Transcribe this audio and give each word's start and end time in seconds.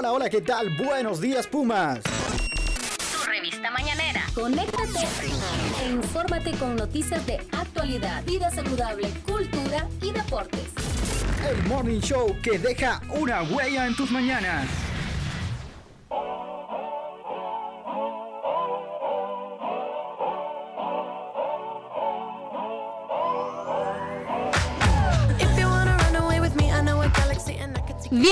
Hola, 0.00 0.12
hola, 0.12 0.30
¿qué 0.30 0.40
tal? 0.40 0.68
Buenos 0.76 1.20
días, 1.20 1.48
Pumas. 1.48 1.98
Tu 2.04 3.28
revista 3.28 3.68
mañanera. 3.72 4.22
Conéctate 4.32 5.08
e 5.82 5.88
infórmate 5.90 6.52
con 6.52 6.76
noticias 6.76 7.26
de 7.26 7.38
actualidad, 7.50 8.22
vida 8.24 8.48
saludable, 8.52 9.10
cultura 9.26 9.88
y 10.00 10.12
deportes. 10.12 10.66
El 11.50 11.60
Morning 11.66 11.98
Show 11.98 12.36
que 12.44 12.60
deja 12.60 13.02
una 13.10 13.42
huella 13.42 13.88
en 13.88 13.96
tus 13.96 14.12
mañanas. 14.12 14.68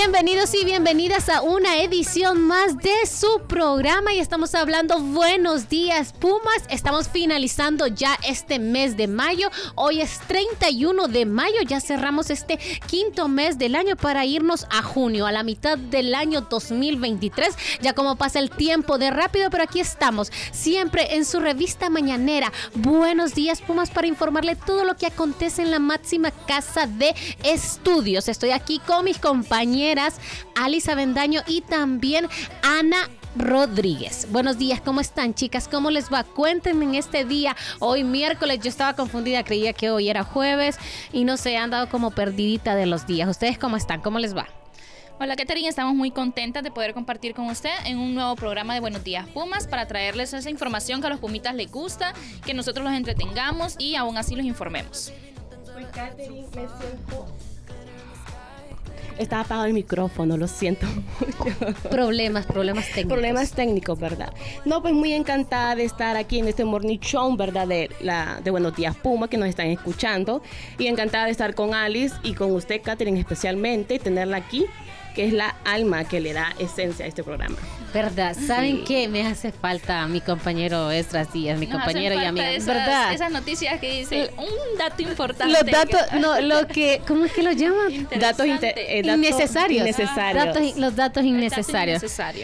Bienvenidos 0.09 0.53
y 0.53 0.63
bienvenidas 0.63 1.27
a 1.27 1.41
una 1.41 1.81
edición 1.81 2.41
más 2.41 2.77
de 2.77 2.95
su 3.05 3.41
programa 3.45 4.13
y 4.13 4.19
estamos 4.19 4.55
hablando 4.55 5.01
Buenos 5.01 5.67
días 5.67 6.13
Pumas. 6.13 6.63
Estamos 6.69 7.09
finalizando 7.09 7.87
ya 7.87 8.17
este 8.25 8.57
mes 8.57 8.95
de 8.95 9.09
mayo. 9.09 9.49
Hoy 9.75 9.99
es 9.99 10.21
31 10.27 11.09
de 11.09 11.25
mayo, 11.25 11.57
ya 11.67 11.81
cerramos 11.81 12.29
este 12.29 12.57
quinto 12.87 13.27
mes 13.27 13.57
del 13.57 13.75
año 13.75 13.97
para 13.97 14.23
irnos 14.23 14.65
a 14.71 14.81
junio, 14.81 15.25
a 15.25 15.33
la 15.33 15.43
mitad 15.43 15.77
del 15.77 16.15
año 16.15 16.39
2023. 16.39 17.57
Ya 17.81 17.91
como 17.91 18.15
pasa 18.15 18.39
el 18.39 18.49
tiempo 18.49 18.97
de 18.97 19.11
rápido, 19.11 19.49
pero 19.49 19.65
aquí 19.65 19.81
estamos, 19.81 20.31
siempre 20.53 21.17
en 21.17 21.25
su 21.25 21.41
revista 21.41 21.89
mañanera. 21.89 22.53
Buenos 22.75 23.35
días 23.35 23.61
Pumas 23.61 23.89
para 23.89 24.07
informarle 24.07 24.55
todo 24.55 24.85
lo 24.85 24.95
que 24.95 25.07
acontece 25.07 25.63
en 25.63 25.71
la 25.71 25.79
máxima 25.79 26.31
casa 26.31 26.87
de 26.87 27.13
estudios. 27.43 28.29
Estoy 28.29 28.51
aquí 28.51 28.79
con 28.87 29.03
mis 29.03 29.19
compañeros 29.19 29.96
compañeras 29.97 30.19
Alice 30.55 30.91
Avendaño 30.91 31.41
y 31.47 31.61
también 31.61 32.27
Ana 32.61 33.09
Rodríguez. 33.35 34.27
Buenos 34.31 34.57
días, 34.57 34.81
¿cómo 34.81 35.01
están 35.01 35.33
chicas? 35.33 35.67
¿Cómo 35.67 35.91
les 35.91 36.11
va? 36.11 36.23
Cuéntenme 36.23 36.85
en 36.85 36.95
este 36.95 37.25
día, 37.25 37.55
hoy 37.79 38.03
miércoles, 38.03 38.59
yo 38.61 38.69
estaba 38.69 38.95
confundida, 38.95 39.43
creía 39.43 39.73
que 39.73 39.89
hoy 39.89 40.09
era 40.09 40.23
jueves 40.23 40.77
y 41.11 41.23
no 41.23 41.37
sé, 41.37 41.57
han 41.57 41.69
dado 41.69 41.89
como 41.89 42.11
perdidita 42.11 42.75
de 42.75 42.85
los 42.85 43.05
días. 43.05 43.29
¿Ustedes 43.29 43.57
cómo 43.57 43.77
están? 43.77 44.01
¿Cómo 44.01 44.19
les 44.19 44.35
va? 44.35 44.47
Hola 45.19 45.35
Katherine, 45.35 45.67
estamos 45.67 45.95
muy 45.95 46.11
contentas 46.11 46.63
de 46.63 46.69
poder 46.69 46.93
compartir 46.93 47.33
con 47.33 47.47
usted 47.47 47.71
en 47.85 47.97
un 47.97 48.13
nuevo 48.13 48.35
programa 48.35 48.75
de 48.75 48.79
Buenos 48.79 49.03
Días 49.03 49.27
Pumas 49.29 49.67
para 49.67 49.87
traerles 49.87 50.31
esa 50.33 50.49
información 50.51 51.01
que 51.01 51.07
a 51.07 51.09
los 51.09 51.19
Pumitas 51.19 51.55
les 51.55 51.71
gusta, 51.71 52.13
que 52.45 52.53
nosotros 52.53 52.85
los 52.85 52.93
entretengamos 52.93 53.75
y 53.79 53.95
aún 53.95 54.17
así 54.17 54.35
los 54.35 54.45
informemos. 54.45 55.11
Soy 55.65 55.85
Katherine, 55.85 56.47
me 56.55 56.67
siento 56.67 57.25
estaba 59.17 59.41
apagado 59.43 59.67
el 59.67 59.73
micrófono, 59.73 60.37
lo 60.37 60.47
siento 60.47 60.85
mucho. 60.85 61.89
Problemas, 61.89 62.45
problemas 62.45 62.85
técnicos. 62.87 63.13
Problemas 63.13 63.51
técnicos, 63.51 63.99
¿verdad? 63.99 64.33
No, 64.65 64.81
pues 64.81 64.93
muy 64.93 65.13
encantada 65.13 65.75
de 65.75 65.83
estar 65.83 66.17
aquí 66.17 66.39
en 66.39 66.47
este 66.47 66.65
morning 66.65 66.99
show, 66.99 67.35
¿verdad? 67.35 67.67
De, 67.67 67.89
la, 68.01 68.39
de 68.43 68.51
Buenos 68.51 68.75
Días 68.75 68.95
Puma, 68.95 69.29
que 69.29 69.37
nos 69.37 69.49
están 69.49 69.67
escuchando. 69.67 70.41
Y 70.77 70.87
encantada 70.87 71.25
de 71.25 71.31
estar 71.31 71.55
con 71.55 71.73
Alice 71.73 72.15
y 72.23 72.33
con 72.33 72.51
usted, 72.51 72.81
Katherine, 72.81 73.19
especialmente, 73.19 73.95
y 73.95 73.99
tenerla 73.99 74.37
aquí 74.37 74.65
que 75.17 75.25
es 75.25 75.33
la 75.33 75.55
alma 75.65 76.03
que 76.03 76.19
le 76.19 76.31
da 76.31 76.53
esencia 76.59 77.05
a 77.05 77.07
este 77.07 77.23
programa. 77.23 77.57
¿Verdad? 77.91 78.37
¿Saben 78.39 78.83
qué? 78.83 79.07
Me 79.07 79.25
hace 79.25 79.51
falta 79.51 80.05
mi 80.05 80.21
compañero 80.21 80.91
Estras 80.91 81.33
Díaz, 81.33 81.57
mi 81.57 81.65
compañero 81.65 82.13
y 82.13 82.23
amigo. 82.23 82.45
¿Verdad? 82.65 83.11
Esas 83.11 83.31
noticias 83.31 83.79
que 83.79 83.91
dice 83.91 84.29
un 84.37 84.77
dato 84.77 85.01
importante. 85.01 85.51
Los 85.51 85.65
datos, 85.65 86.01
no, 86.19 86.39
lo 86.39 86.67
que, 86.67 87.01
¿cómo 87.07 87.25
es 87.25 87.31
que 87.31 87.41
lo 87.41 87.51
llaman? 87.51 88.07
Datos, 88.19 88.45
eh, 88.45 89.01
innecesarios. 89.03 89.81
innecesarios. 89.81 90.77
los 90.77 90.95
datos 90.95 91.23
innecesarios. 91.23 92.03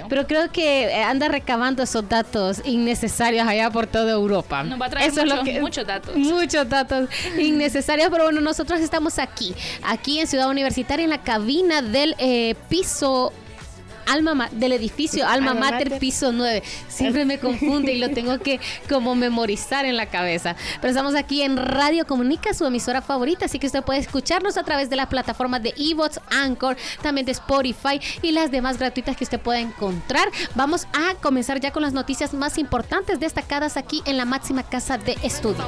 Pero 0.09 0.25
creo 0.25 0.51
que 0.51 0.85
eh, 0.85 1.03
anda 1.03 1.27
recabando 1.27 1.83
esos 1.83 2.09
datos 2.09 2.59
innecesarios 2.65 3.47
allá 3.47 3.69
por 3.69 3.85
toda 3.85 4.13
Europa. 4.13 4.63
Nos 4.63 4.81
va 4.81 4.87
a 4.87 4.89
traer 4.89 5.11
Eso 5.11 5.21
muchos, 5.21 5.47
es 5.47 5.55
lo 5.55 5.61
muchos 5.61 5.85
datos. 5.85 6.15
Muchos 6.15 6.67
datos 6.67 7.09
innecesarios, 7.37 8.09
pero 8.09 8.23
bueno, 8.23 8.41
nosotros 8.41 8.79
estamos 8.79 9.19
aquí, 9.19 9.53
aquí 9.83 10.19
en 10.19 10.25
Ciudad 10.25 10.49
Universitaria, 10.49 11.03
en 11.03 11.11
la 11.11 11.21
cabina 11.21 11.83
del 11.83 12.15
eh, 12.17 12.55
piso 12.69 13.31
Alma 14.05 14.49
del 14.51 14.73
edificio 14.73 15.27
Alma, 15.27 15.53
Mater, 15.53 15.99
piso 15.99 16.31
9. 16.31 16.63
Siempre 16.87 17.25
me 17.25 17.39
confunde 17.39 17.93
y 17.93 17.99
lo 17.99 18.09
tengo 18.09 18.39
que 18.39 18.59
como 18.89 19.15
memorizar 19.15 19.85
en 19.85 19.97
la 19.97 20.07
cabeza. 20.07 20.55
Pero 20.81 20.89
estamos 20.89 21.15
aquí 21.15 21.41
en 21.41 21.57
Radio 21.57 22.05
Comunica, 22.05 22.53
su 22.53 22.65
emisora 22.65 23.01
favorita, 23.01 23.45
así 23.45 23.59
que 23.59 23.67
usted 23.67 23.83
puede 23.83 23.99
escucharnos 23.99 24.57
a 24.57 24.63
través 24.63 24.89
de 24.89 24.95
las 24.95 25.07
plataformas 25.07 25.63
de 25.63 25.73
Evox, 25.77 26.19
Anchor, 26.29 26.77
también 27.01 27.25
de 27.25 27.31
Spotify 27.31 27.99
y 28.21 28.31
las 28.31 28.51
demás 28.51 28.77
gratuitas 28.77 29.15
que 29.15 29.23
usted 29.23 29.39
pueda 29.39 29.59
encontrar. 29.59 30.29
Vamos 30.55 30.87
a 30.93 31.15
comenzar 31.15 31.59
ya 31.59 31.71
con 31.71 31.83
las 31.83 31.93
noticias 31.93 32.33
más 32.33 32.57
importantes 32.57 33.19
destacadas 33.19 33.77
aquí 33.77 34.01
en 34.05 34.17
la 34.17 34.25
máxima 34.25 34.63
casa 34.63 34.97
de 34.97 35.17
estudio. 35.23 35.67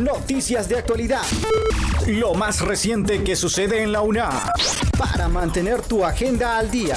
Noticias 0.00 0.68
de 0.68 0.78
actualidad. 0.78 1.22
Lo 2.08 2.34
más 2.34 2.60
reciente 2.60 3.22
que 3.22 3.36
sucede 3.36 3.84
en 3.84 3.92
la 3.92 4.00
UNA. 4.00 4.30
Para 4.98 5.28
mantener 5.28 5.80
tu 5.82 6.04
agenda 6.04 6.58
al 6.58 6.72
día. 6.72 6.96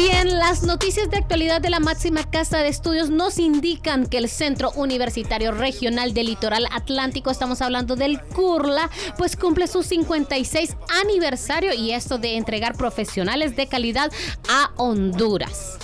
Bien, 0.00 0.38
las 0.38 0.62
noticias 0.62 1.10
de 1.10 1.18
actualidad 1.18 1.60
de 1.60 1.68
la 1.68 1.78
máxima 1.78 2.24
casa 2.24 2.60
de 2.60 2.68
estudios 2.68 3.10
nos 3.10 3.38
indican 3.38 4.06
que 4.06 4.16
el 4.16 4.30
Centro 4.30 4.70
Universitario 4.70 5.52
Regional 5.52 6.14
del 6.14 6.24
Litoral 6.24 6.66
Atlántico, 6.72 7.30
estamos 7.30 7.60
hablando 7.60 7.96
del 7.96 8.18
CURLA, 8.18 8.88
pues 9.18 9.36
cumple 9.36 9.66
su 9.66 9.82
56 9.82 10.74
aniversario 11.02 11.74
y 11.74 11.92
esto 11.92 12.16
de 12.16 12.38
entregar 12.38 12.78
profesionales 12.78 13.56
de 13.56 13.66
calidad 13.66 14.10
a 14.48 14.70
Honduras. 14.76 15.76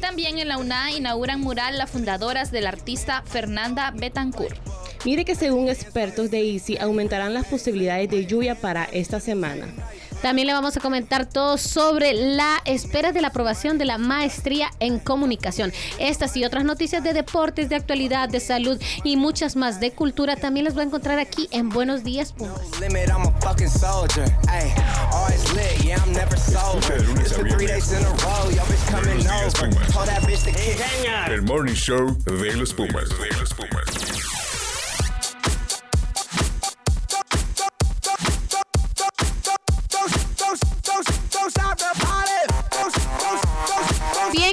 También 0.00 0.38
en 0.38 0.46
la 0.46 0.58
UNA 0.58 0.92
inauguran 0.92 1.40
mural 1.40 1.76
las 1.76 1.90
fundadoras 1.90 2.52
del 2.52 2.68
artista 2.68 3.24
Fernanda 3.26 3.90
Betancourt. 3.90 4.56
Mire 5.04 5.24
que 5.24 5.34
según 5.34 5.68
expertos 5.68 6.30
de 6.30 6.44
ICI 6.44 6.78
aumentarán 6.78 7.34
las 7.34 7.46
posibilidades 7.46 8.08
de 8.08 8.24
lluvia 8.24 8.54
para 8.54 8.84
esta 8.84 9.18
semana. 9.18 9.66
También 10.24 10.46
le 10.46 10.54
vamos 10.54 10.74
a 10.74 10.80
comentar 10.80 11.26
todo 11.26 11.58
sobre 11.58 12.14
la 12.14 12.62
espera 12.64 13.12
de 13.12 13.20
la 13.20 13.28
aprobación 13.28 13.76
de 13.76 13.84
la 13.84 13.98
maestría 13.98 14.70
en 14.80 14.98
comunicación. 14.98 15.70
Estas 15.98 16.34
y 16.38 16.46
otras 16.46 16.64
noticias 16.64 17.04
de 17.04 17.12
deportes, 17.12 17.68
de 17.68 17.76
actualidad, 17.76 18.30
de 18.30 18.40
salud 18.40 18.80
y 19.04 19.18
muchas 19.18 19.54
más 19.54 19.80
de 19.80 19.92
cultura 19.92 20.36
también 20.36 20.64
las 20.64 20.72
voy 20.72 20.84
a 20.84 20.86
encontrar 20.86 21.18
aquí 21.18 21.46
en 21.50 21.68
Buenos 21.68 22.04
Días 22.04 22.32
Pumas. 22.32 22.58
El 31.34 31.42
Morning 31.42 31.74
Show 31.74 32.16
de 32.24 32.56
los 32.56 32.72
Pumas. 32.72 33.10
De 33.10 33.38
los 33.38 33.52
Pumas. 33.52 34.13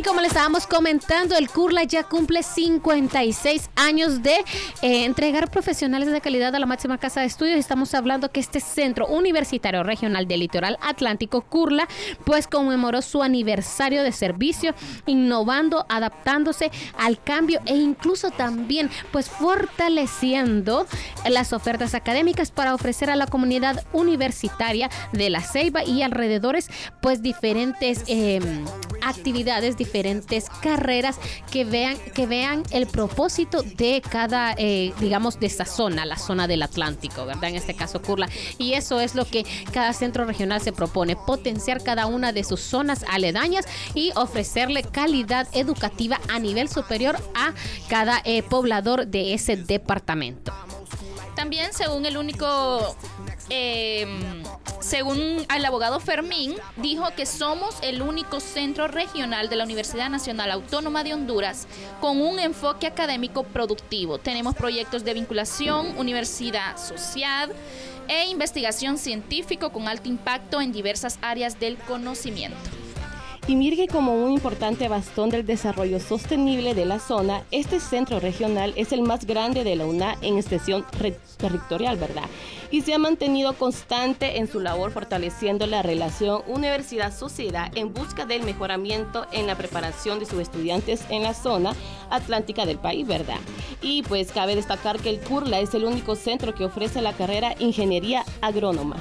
Como 0.06 0.22
le 0.22 0.28
estábamos 0.28 0.66
comentando, 0.66 1.35
el 1.38 1.47
Curla 1.50 1.84
ya 1.84 2.03
cumple 2.03 2.41
56 2.41 3.69
años 3.75 4.23
de 4.23 4.35
eh, 4.81 5.06
entregar 5.06 5.51
profesionales 5.51 6.12
de 6.12 6.22
calidad 6.22 6.56
a 6.56 6.59
la 6.59 6.66
máxima 6.66 6.97
casa 6.97 7.22
de 7.22 7.28
estudios. 7.28 7.59
Estamos 7.59 7.94
hablando 7.94 8.31
que 8.31 8.40
este 8.40 8.61
Centro 8.61 9.06
Universitario 9.07 9.84
Regional 9.84 10.28
del 10.28 10.40
Litoral 10.40 10.78
Atlántico, 10.81 11.41
Curla, 11.41 11.88
pues 12.25 12.47
conmemoró 12.47 13.02
su 13.02 13.22
aniversario 13.22 14.02
de 14.02 14.11
servicio, 14.11 14.73
innovando, 15.05 15.85
adaptándose 15.87 16.72
al 16.97 17.22
cambio 17.22 17.59
e 17.66 17.76
incluso 17.76 18.31
también 18.31 18.90
pues 19.11 19.29
fortaleciendo 19.29 20.87
las 21.29 21.53
ofertas 21.53 21.93
académicas 21.93 22.49
para 22.49 22.73
ofrecer 22.73 23.09
a 23.11 23.16
la 23.16 23.28
comunidad 23.28 23.85
universitaria 23.93 24.90
de 25.11 25.29
La 25.29 25.41
Ceiba 25.41 25.84
y 25.84 26.02
alrededores 26.02 26.70
pues 27.02 27.22
diferentes 27.22 28.03
em, 28.08 28.66
actividades 29.02 29.78
diferentes 29.78 29.91
carreras 30.61 31.17
que 31.52 31.66
vean, 31.66 31.97
que 32.14 32.26
vean 32.26 32.64
el 32.72 32.88
propósito 32.88 33.61
de 33.64 34.02
cada, 34.02 34.53
eh, 34.58 34.93
digamos, 34.99 35.40
de 35.40 35.47
esa 35.47 35.66
zona, 35.66 36.05
la 36.05 36.17
zona 36.17 36.47
del 36.47 36.64
Atlántico, 36.64 37.26
¿verdad? 37.26 37.49
En 37.49 37.55
este 37.55 37.73
caso, 37.73 38.02
Curla. 38.02 38.29
Y 38.58 38.73
eso 38.73 38.99
es 38.99 39.16
lo 39.16 39.26
que 39.26 39.46
cada 39.72 39.93
centro 39.93 40.26
regional 40.26 40.61
se 40.61 40.72
propone, 40.72 41.16
potenciar 41.16 41.84
cada 41.84 42.05
una 42.05 42.34
de 42.34 42.43
sus 42.43 42.59
zonas 42.61 43.05
aledañas 43.09 43.66
y 43.93 44.11
ofrecerle 44.16 44.84
calidad 44.84 45.47
educativa 45.53 46.20
a 46.29 46.40
nivel 46.40 46.70
superior 46.70 47.17
a 47.35 47.53
cada 47.90 48.22
eh, 48.23 48.43
poblador 48.43 49.08
de 49.08 49.34
ese 49.34 49.55
departamento. 49.58 50.53
También, 51.35 51.73
según 51.73 52.05
el 52.05 52.17
único... 52.17 52.96
Eh, 53.49 54.41
según 54.79 55.46
el 55.55 55.66
abogado 55.66 55.99
Fermín, 55.99 56.55
dijo 56.78 57.05
que 57.16 57.25
somos 57.25 57.75
el 57.81 58.02
único 58.02 58.40
centro 58.40 58.87
regional 58.87 59.49
de 59.49 59.55
la 59.55 59.63
Universidad 59.63 60.09
Nacional 60.09 60.52
Autónoma 60.52 61.03
de 61.03 61.13
Honduras 61.13 61.67
con 61.99 62.19
un 62.19 62.40
enfoque 62.40 62.87
académico 62.87 63.43
productivo. 63.43 64.17
Tenemos 64.17 64.55
proyectos 64.55 65.03
de 65.03 65.13
vinculación, 65.13 65.97
universidad 65.97 66.78
social 66.78 67.52
e 68.08 68.25
investigación 68.25 68.97
científico 68.97 69.72
con 69.72 69.87
alto 69.87 70.09
impacto 70.09 70.61
en 70.61 70.72
diversas 70.72 71.19
áreas 71.22 71.59
del 71.59 71.78
conocimiento. 71.78 72.80
Mire 73.56 73.88
como 73.88 74.16
un 74.16 74.32
importante 74.32 74.88
bastón 74.88 75.30
del 75.30 75.46
desarrollo 75.46 76.00
sostenible 76.00 76.74
de 76.74 76.86
la 76.86 77.00
zona, 77.00 77.44
este 77.52 77.80
centro 77.80 78.20
regional 78.20 78.74
es 78.76 78.92
el 78.92 79.02
más 79.02 79.26
grande 79.26 79.64
de 79.64 79.76
la 79.76 79.86
UNA 79.86 80.16
en 80.22 80.38
extensión 80.38 80.86
territorial, 81.38 81.98
¿verdad? 81.98 82.24
Y 82.72 82.82
se 82.82 82.94
ha 82.94 82.98
mantenido 82.98 83.53
constante 83.53 84.40
en 84.40 84.48
su 84.48 84.62
labor 84.62 84.92
fortaleciendo 84.92 85.68
la 85.68 85.84
relación 85.84 86.42
universidad-sociedad 86.48 87.78
en 87.78 87.94
busca 87.94 88.26
del 88.26 88.44
mejoramiento 88.44 89.28
en 89.32 89.48
la 89.48 89.56
preparación 89.56 90.20
de 90.20 90.26
sus 90.26 90.40
estudiantes 90.40 91.03
en 91.09 91.22
la 91.22 91.34
zona 91.34 91.76
atlántica 92.09 92.66
del 92.66 92.80
país, 92.80 93.06
¿verdad? 93.06 93.40
Y 93.82 94.02
pues 94.03 94.32
cabe 94.32 94.56
destacar 94.56 95.00
que 95.00 95.09
el 95.09 95.20
CURLA 95.20 95.59
es 95.59 95.74
el 95.76 95.84
único 95.84 96.16
centro 96.16 96.56
que 96.56 96.66
ofrece 96.66 97.02
la 97.02 97.14
carrera 97.14 97.53
Ingeniería 97.59 98.24
Agrónoma. 98.42 98.96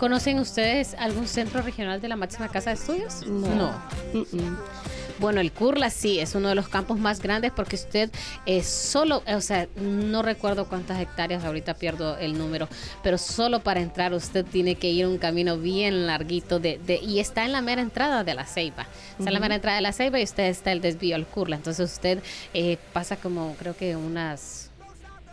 ¿Conocen 0.00 0.38
ustedes 0.38 0.94
algún 0.98 1.28
centro 1.28 1.60
regional 1.60 2.00
de 2.00 2.08
la 2.08 2.16
máxima 2.16 2.48
casa 2.48 2.70
de 2.70 2.76
estudios? 2.76 3.26
No. 3.26 3.70
Bueno, 5.18 5.42
el 5.42 5.52
Curla 5.52 5.90
sí 5.90 6.18
es 6.18 6.34
uno 6.34 6.48
de 6.48 6.54
los 6.54 6.68
campos 6.68 6.98
más 6.98 7.20
grandes 7.20 7.52
porque 7.54 7.76
usted 7.76 8.10
es 8.46 8.66
solo, 8.66 9.22
o 9.26 9.40
sea, 9.42 9.68
no 9.76 10.22
recuerdo 10.22 10.66
cuántas 10.66 10.98
hectáreas, 10.98 11.44
ahorita 11.44 11.74
pierdo 11.74 12.16
el 12.16 12.38
número, 12.38 12.66
pero 13.02 13.18
solo 13.18 13.60
para 13.60 13.80
entrar 13.80 14.14
usted 14.14 14.46
tiene 14.46 14.76
que 14.76 14.88
ir 14.88 15.06
un 15.06 15.18
camino 15.18 15.58
bien 15.58 16.06
larguito 16.06 16.58
de, 16.58 16.80
y 17.02 17.18
está 17.18 17.44
en 17.44 17.52
la 17.52 17.60
mera 17.60 17.82
entrada 17.82 18.24
de 18.24 18.32
la 18.32 18.46
Ceiba. 18.46 18.86
Está 19.18 19.28
en 19.28 19.34
la 19.34 19.40
mera 19.40 19.56
entrada 19.56 19.76
de 19.76 19.82
la 19.82 19.92
Ceiba 19.92 20.18
y 20.18 20.24
usted 20.24 20.44
está 20.44 20.72
el 20.72 20.80
desvío 20.80 21.14
al 21.14 21.26
Curla. 21.26 21.56
Entonces 21.56 21.92
usted 21.92 22.22
eh, 22.54 22.78
pasa 22.94 23.16
como 23.16 23.54
creo 23.58 23.76
que 23.76 23.96
unas 23.96 24.69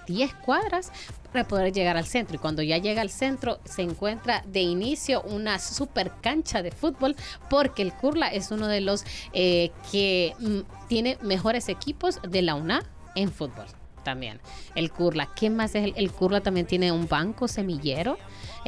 10 0.07 0.33
cuadras 0.33 0.91
para 1.31 1.47
poder 1.47 1.71
llegar 1.71 1.97
al 1.97 2.05
centro. 2.05 2.35
Y 2.35 2.39
cuando 2.39 2.63
ya 2.63 2.79
llega 2.79 3.01
al 3.01 3.11
centro, 3.11 3.59
se 3.65 3.83
encuentra 3.83 4.41
de 4.47 4.61
inicio 4.61 5.21
una 5.21 5.59
super 5.59 6.11
cancha 6.21 6.63
de 6.63 6.71
fútbol, 6.71 7.15
porque 7.49 7.83
el 7.83 7.93
Curla 7.93 8.29
es 8.29 8.49
uno 8.49 8.67
de 8.67 8.81
los 8.81 9.03
eh, 9.33 9.71
que 9.91 10.33
mm, 10.39 10.87
tiene 10.87 11.19
mejores 11.21 11.69
equipos 11.69 12.19
de 12.27 12.41
la 12.41 12.55
UNA 12.55 12.81
en 13.15 13.31
fútbol 13.31 13.67
también. 14.07 14.39
El 14.73 14.89
Curla, 14.89 15.27
¿qué 15.35 15.49
más 15.49 15.75
es? 15.75 15.83
El, 15.83 15.93
el 15.97 16.13
Curla 16.13 16.39
también 16.39 16.65
tiene 16.65 16.93
un 16.93 17.09
banco 17.09 17.49
semillero 17.49 18.17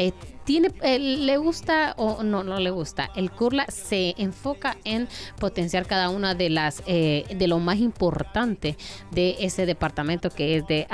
eh, 0.01 0.13
tiene, 0.45 0.71
eh, 0.81 0.97
le 0.97 1.35
gusta 1.37 1.93
o 1.97 2.23
no, 2.23 2.41
no 2.41 2.57
le 2.57 2.71
gusta. 2.71 3.11
El 3.17 3.29
Curla 3.29 3.65
se 3.67 4.15
enfoca 4.17 4.77
en 4.85 5.09
potenciar 5.39 5.85
cada 5.85 6.09
una 6.09 6.33
de 6.35 6.49
las, 6.49 6.81
eh, 6.87 7.25
de 7.37 7.47
lo 7.47 7.59
más 7.59 7.79
importante 7.79 8.77
de 9.11 9.35
ese 9.41 9.65
departamento 9.65 10.29
que 10.29 10.55
es 10.55 10.67
de, 10.67 10.87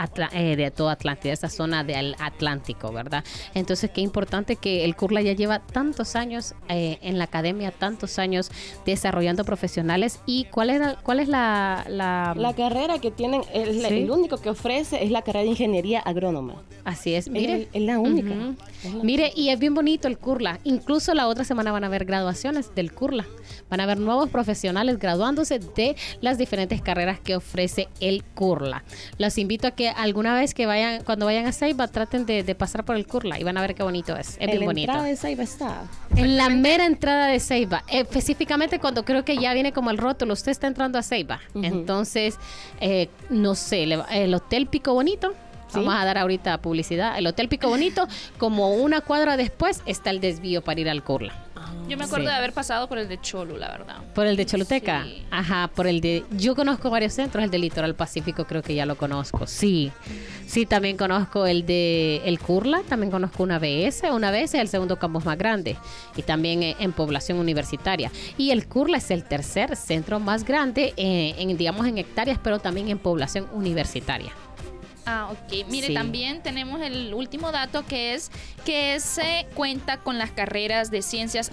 de 0.57 0.71
toda 0.71 0.94
Atlántida, 0.94 1.33
esa 1.33 1.50
zona 1.50 1.83
del 1.83 2.15
Atlántico, 2.19 2.92
¿verdad? 2.92 3.24
Entonces, 3.53 3.92
qué 3.92 4.01
importante 4.01 4.56
que 4.56 4.83
el 4.83 4.95
Curla 4.95 5.21
ya 5.21 5.33
lleva 5.33 5.59
tantos 5.59 6.15
años 6.15 6.56
en 6.68 7.18
la 7.19 7.25
academia, 7.25 7.71
tantos 7.71 8.18
años 8.18 8.50
desarrollando 8.86 9.45
profesionales. 9.45 10.19
¿Y 10.25 10.45
cuál, 10.45 10.71
era, 10.71 10.95
cuál 11.03 11.19
es 11.19 11.27
la, 11.27 11.86
la... 11.88 12.53
carrera 12.57 13.00
que 13.00 13.12
tienen, 13.12 13.44
el 13.53 14.09
único 14.09 14.34
que 14.41 14.49
ofrece 14.49 15.03
es 15.03 15.11
la 15.11 15.21
carrera 15.21 15.43
de 15.43 15.49
ingeniería 15.49 15.99
agrónoma. 15.99 16.55
Así 16.83 17.15
es, 17.15 17.29
mire. 17.29 17.67
Es, 17.73 17.81
la 17.81 17.97
única. 17.97 18.35
Mire, 19.01 19.33
y 19.35 19.49
es 19.49 19.59
bien 19.59 19.73
bonito 19.73 20.07
el 20.07 20.19
Curla. 20.19 20.59
Incluso 20.63 21.15
la 21.15 21.27
otra 21.27 21.43
semana 21.43 21.71
van 21.71 21.83
a 21.83 21.87
haber 21.87 22.05
graduaciones 22.05 22.75
del 22.75 22.91
Curla. 22.91 23.25
Van 23.69 23.79
a 23.79 23.83
haber 23.83 23.99
nuevos 23.99 24.29
profesionales 24.29 24.99
graduándose 24.99 25.57
de 25.57 25.95
las 26.21 26.37
diferentes 26.37 26.81
carreras 26.83 27.19
que 27.19 27.35
ofrece 27.35 27.87
el 27.99 28.23
Curla. 28.23 28.83
Los 29.17 29.39
invito 29.39 29.67
a 29.67 29.71
que 29.71 29.89
alguna 29.89 30.35
vez 30.35 30.53
que 30.53 30.67
vayan, 30.67 31.03
cuando 31.03 31.25
vayan 31.25 31.47
a 31.47 31.51
Ceiba, 31.51 31.87
traten 31.87 32.27
de, 32.27 32.43
pasar 32.55 32.85
por 32.85 32.95
el 32.95 33.07
Curla 33.07 33.39
y 33.39 33.43
van 33.43 33.57
a 33.57 33.61
ver 33.61 33.73
qué 33.73 33.81
bonito 33.81 34.15
es. 34.15 34.37
Es 34.39 34.47
bien 34.51 34.65
bonito. 34.65 34.69
En 34.69 34.87
la 34.87 34.93
entrada 34.93 35.03
de 35.07 35.15
Ceiba 35.15 35.43
está. 35.43 35.83
En 36.15 36.37
la 36.37 36.49
mera 36.49 36.85
entrada 36.85 37.27
de 37.27 37.39
Ceiba. 37.39 37.83
Específicamente 37.89 38.77
cuando 38.79 39.03
creo 39.03 39.25
que 39.25 39.37
ya 39.37 39.53
viene 39.55 39.73
como 39.73 39.89
el 39.89 39.97
rótulo, 39.97 40.33
usted 40.33 40.51
está 40.51 40.67
entrando 40.67 40.99
a 40.99 41.03
Ceiba. 41.03 41.39
Entonces, 41.55 42.37
eh, 42.79 43.09
no 43.31 43.55
sé, 43.55 43.87
el 44.25 44.33
Hotel 44.33 44.68
Pico 44.68 44.94
Bonito 44.94 45.33
Vamos 45.74 45.94
a 45.94 46.06
dar 46.06 46.18
ahorita 46.18 46.57
publicidad. 46.60 47.18
El 47.18 47.27
Hotel 47.27 47.50
Pico 47.50 47.68
Bonito, 47.68 48.07
como 48.38 48.75
una 48.75 49.01
cuadra 49.01 49.38
después, 49.38 49.81
está 49.86 50.10
el 50.10 50.22
desvío 50.22 50.63
para 50.63 50.80
ir 50.80 50.89
al 50.89 51.04
Curla. 51.04 51.44
Yo 51.87 51.97
me 51.97 52.05
acuerdo 52.05 52.27
de 52.27 52.33
haber 52.33 52.53
pasado 52.53 52.87
por 52.87 52.97
el 52.97 53.07
de 53.07 53.19
Cholu, 53.21 53.57
la 53.57 53.69
verdad. 53.69 53.97
Por 54.13 54.25
el 54.25 54.35
de 54.35 54.45
Choluteca. 54.45 55.05
Ajá, 55.29 55.69
por 55.73 55.87
el 55.87 56.01
de. 56.01 56.23
Yo 56.31 56.55
conozco 56.55 56.89
varios 56.89 57.13
centros, 57.13 57.43
el 57.43 57.51
de 57.51 57.59
Litoral 57.59 57.95
Pacífico 57.95 58.45
creo 58.45 58.61
que 58.61 58.73
ya 58.73 58.85
lo 58.85 58.95
conozco. 58.97 59.45
Sí. 59.45 59.91
Sí, 60.47 60.65
también 60.65 60.97
conozco 60.97 61.45
el 61.45 61.65
de 61.65 62.21
El 62.25 62.39
Curla, 62.39 62.81
también 62.87 63.11
conozco 63.11 63.43
una 63.43 63.59
BS. 63.59 64.11
Una 64.11 64.31
BS 64.31 64.57
es 64.57 64.61
el 64.61 64.67
segundo 64.67 64.97
campus 64.97 65.25
más 65.25 65.37
grande 65.37 65.77
y 66.15 66.21
también 66.21 66.63
en 66.63 66.91
población 66.91 67.39
universitaria. 67.39 68.11
Y 68.37 68.51
el 68.51 68.67
Curla 68.67 68.97
es 68.97 69.11
el 69.11 69.23
tercer 69.23 69.75
centro 69.75 70.19
más 70.19 70.43
grande 70.45 70.93
eh, 70.97 71.35
en, 71.37 71.55
digamos, 71.57 71.85
en 71.87 71.97
hectáreas, 71.97 72.39
pero 72.41 72.59
también 72.59 72.89
en 72.89 72.99
población 72.99 73.47
universitaria. 73.53 74.31
Ah, 75.06 75.30
ok. 75.31 75.68
Mire, 75.69 75.94
también 75.94 76.42
tenemos 76.42 76.81
el 76.81 77.13
último 77.13 77.52
dato 77.52 77.86
que 77.86 78.16
es 78.16 78.31
que 78.66 79.00
se 79.00 79.46
cuenta 79.54 80.00
con 80.00 80.18
las 80.18 80.31
carreras 80.31 80.90
de 80.90 81.04
ciencias 81.04 81.52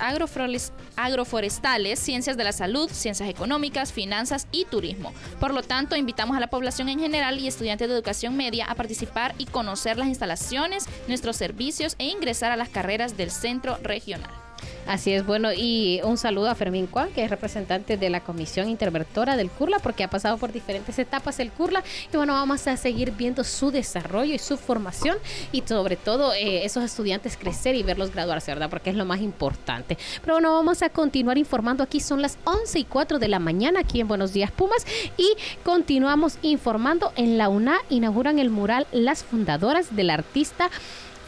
agroforestales, 0.97 1.99
ciencias 1.99 2.37
de 2.39 2.45
la 2.45 2.53
salud, 2.53 2.89
ciencias 2.91 3.29
económicas, 3.29 3.93
finanzas 3.93 4.49
y 4.53 4.65
turismo. 4.65 5.13
Por 5.39 5.53
lo 5.53 5.63
tanto, 5.63 5.97
invitamos 5.97 6.37
a 6.37 6.41
la 6.41 6.49
población 6.49 6.89
en 6.89 7.01
general 7.01 7.39
y 7.39 7.47
estudiantes 7.47 7.89
de 7.89 7.95
educación 7.95 8.37
media 8.37 8.65
a 8.67 8.75
participar 8.75 9.35
y 9.37 9.45
conocer 9.45 9.99
las 9.99 10.09
instalaciones, 10.09 10.87
nuestros 11.07 11.37
servicios 11.37 11.95
e 11.99 12.07
ingresar 12.07 12.53
a 12.53 12.57
las 12.57 12.71
carreras 12.71 13.19
del 13.19 13.31
centro 13.31 13.77
regional. 13.83 14.42
Así 14.87 15.13
es, 15.13 15.25
bueno, 15.25 15.53
y 15.53 16.01
un 16.03 16.19
saludo 16.19 16.51
a 16.51 16.55
Fermín 16.57 16.89
Juan, 16.91 17.11
que 17.13 17.23
es 17.23 17.31
representante 17.31 17.97
de 17.97 18.11
la 18.11 18.21
Comisión 18.21 18.69
Interventora 18.69 19.37
del 19.37 19.49
CURLA, 19.49 19.79
porque 19.79 20.03
ha 20.03 20.11
pasado 20.11 20.39
por 20.39 20.53
diferentes 20.53 20.99
etapas 20.99 21.39
el 21.39 21.53
CURLA. 21.53 21.85
Y 22.13 22.17
bueno, 22.17 22.33
vamos 22.33 22.67
a 22.67 22.77
seguir 22.77 23.13
viendo 23.13 23.45
su 23.45 23.71
desarrollo 23.71 24.35
y 24.35 24.39
su 24.39 24.57
formación 24.57 25.19
y 25.53 25.63
sobre 25.63 25.97
todo 25.97 26.35
eh, 26.35 26.65
esos 26.65 26.83
estudiantes 26.83 27.37
crecer 27.37 27.77
y 27.77 27.85
verlos 27.85 28.13
graduarse, 28.13 28.51
¿verdad? 28.51 28.71
Porque 28.71 28.91
es 28.91 28.97
lo 28.97 29.05
más 29.05 29.21
importante. 29.21 29.97
Pero 30.21 30.35
bueno, 30.35 30.53
vamos 30.53 30.83
a 30.83 30.89
continuar 30.89 31.39
informando. 31.39 31.85
Aquí 31.85 32.01
son 32.01 32.21
las 32.21 32.37
11 32.45 32.81
y 32.81 32.85
4 32.85 33.19
de 33.21 33.29
la 33.29 33.39
mañana, 33.39 33.81
aquí 33.81 34.01
en 34.01 34.09
Buenos 34.09 34.33
Días 34.33 34.51
Pumas, 34.51 34.85
y 35.17 35.29
continuamos 35.63 36.39
informando. 36.43 37.13
En 37.17 37.39
la 37.39 37.49
UNA 37.49 37.79
inauguran 37.89 38.41
el 38.41 38.51
mural 38.51 38.87
Las 38.91 39.23
Fundadoras 39.23 39.95
del 39.95 40.11
Artista. 40.11 40.71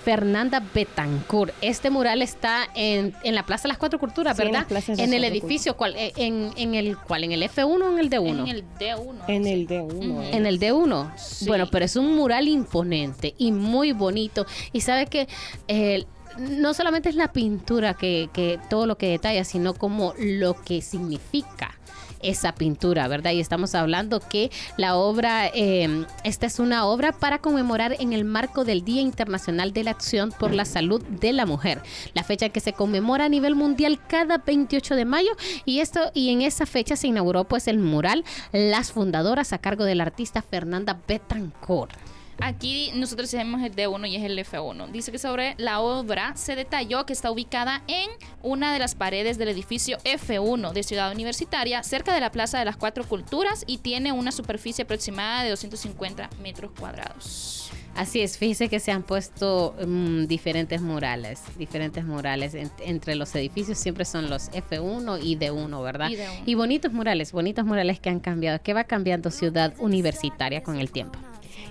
Fernanda 0.05 0.63
Betancourt. 0.75 1.55
Este 1.63 1.89
mural 1.89 2.21
está 2.21 2.69
en, 2.75 3.15
en, 3.23 3.35
la 3.35 3.47
Plaza 3.47 3.63
de 3.63 3.69
las 3.69 3.79
Cuatro 3.79 3.99
Culturas, 3.99 4.37
¿verdad? 4.37 4.67
En, 4.89 5.15
el 5.15 5.25
edificio, 5.25 5.77
¿cuál, 5.77 5.97
eh, 5.97 6.13
en, 6.17 6.51
en, 6.57 6.75
el 6.75 6.99
cuál? 6.99 7.25
¿En 7.25 7.33
el 7.33 7.43
F1 7.43 7.65
o 7.65 7.93
en 7.93 7.99
el 7.99 8.11
D1? 8.11 8.41
En 8.41 8.49
el 8.49 8.65
D1. 8.79 9.15
En 9.29 9.47
el 9.47 9.67
D1. 9.67 10.29
En 10.33 10.47
el 10.47 10.61
D1. 10.61 11.47
Bueno, 11.47 11.69
pero 11.71 11.87
es 11.87 11.97
un 11.97 12.15
mural 12.15 12.49
imponente 12.49 13.35
y 13.39 13.53
muy 13.53 13.93
bonito. 13.93 14.45
Y 14.73 14.83
sabe 14.83 15.07
que 15.07 15.27
eh, 15.69 16.05
no 16.39 16.75
solamente 16.75 17.09
es 17.09 17.15
la 17.15 17.33
pintura 17.33 17.95
que, 17.95 18.31
que 18.33 18.59
todo 18.71 18.87
lo 18.87 18.97
que 18.97 19.09
detalla, 19.09 19.45
sino 19.45 19.75
como 19.75 20.15
lo 20.19 20.55
que 20.63 20.83
significa 20.83 21.79
esa 22.25 22.55
pintura, 22.55 23.07
¿verdad? 23.07 23.33
Y 23.33 23.41
estamos 23.41 23.75
hablando 23.75 24.21
que 24.21 24.51
la 24.77 24.97
obra, 24.97 25.47
eh, 25.49 26.07
esta 26.25 26.47
es 26.47 26.59
una 26.59 26.87
obra 26.87 27.13
para 27.13 27.39
conmemorar 27.39 27.97
en 28.01 28.13
el 28.13 28.25
marco 28.25 28.65
del 28.65 28.85
Día 28.85 29.03
Internacional 29.03 29.73
de 29.73 29.85
la 29.85 29.91
Acción 29.93 30.33
por 30.39 30.53
la 30.53 30.65
Salud 30.65 31.03
de 31.03 31.33
la 31.33 31.47
Mujer, 31.47 31.83
la 32.15 32.25
fecha 32.25 32.49
que 32.49 32.61
se 32.61 32.73
conmemora 32.73 33.27
a 33.27 33.29
nivel 33.29 33.55
mundial 33.55 34.01
cada 34.09 34.39
28 34.39 34.97
de 34.97 35.05
mayo 35.05 35.31
y 35.65 35.81
esto 35.81 36.11
y 36.15 36.31
en 36.31 36.43
esa 36.43 36.67
fecha 36.67 36.97
se 36.97 37.09
inauguró 37.09 37.45
pues 37.45 37.69
el 37.69 37.79
mural 37.79 38.25
Las 38.53 38.93
Fundadoras 38.93 39.53
a 39.53 39.59
cargo 39.59 39.85
del 39.85 40.01
artista 40.01 40.43
Fernanda 40.43 40.99
Betancourt. 41.07 41.93
Aquí 42.41 42.91
nosotros 42.95 43.31
tenemos 43.31 43.63
el 43.63 43.75
D1 43.75 44.09
y 44.09 44.17
es 44.17 44.23
el 44.23 44.39
F1. 44.39 44.91
Dice 44.91 45.13
que 45.13 45.19
sobre 45.19 45.55
la 45.59 45.81
obra 45.81 46.37
se 46.37 46.57
detalló 46.57 47.07
que 47.07 47.13
está 47.13 47.31
ubicada 47.31 47.83
en 47.87 48.11
una 48.43 48.73
de 48.73 48.79
las 48.79 48.95
paredes 48.95 49.39
del 49.39 49.49
edificio 49.49 49.99
F1 50.05 50.73
de 50.73 50.83
Ciudad 50.83 51.13
Universitaria, 51.13 51.83
cerca 51.83 52.15
de 52.15 52.21
la 52.21 52.31
Plaza 52.31 52.59
de 52.59 52.65
las 52.65 52.77
Cuatro 52.77 53.05
Culturas 53.05 53.65
y 53.67 53.79
tiene 53.79 54.13
una 54.13 54.33
superficie 54.33 54.85
aproximada 54.85 55.43
de 55.43 55.51
250 55.51 56.31
metros 56.43 56.73
cuadrados. 56.79 57.71
Así 57.97 58.21
es, 58.21 58.39
fíjese 58.39 58.69
que 58.69 58.81
se 58.81 58.91
han 58.91 59.05
puesto 59.05 59.77
mm, 59.87 60.25
diferentes 60.25 60.81
murales, 60.81 61.43
diferentes 61.57 62.05
murales 62.05 62.57
entre 62.81 63.15
los 63.15 63.33
edificios, 63.37 63.79
siempre 63.79 64.05
son 64.05 64.29
los 64.29 64.51
F1 64.51 65.21
y 65.23 65.37
D1, 65.37 65.83
¿verdad? 65.83 66.11
Y, 66.11 66.51
y 66.51 66.55
bonitos 66.57 66.93
murales, 66.93 67.31
bonitos 67.31 67.65
murales 67.65 68.01
que 68.01 68.11
han 68.11 68.19
cambiado, 68.19 68.61
que 68.63 68.75
va 68.75 68.85
cambiando 68.85 69.31
ciudad 69.31 69.75
universitaria 69.79 70.63
con 70.63 70.81
el 70.81 70.91
tiempo. 70.91 71.21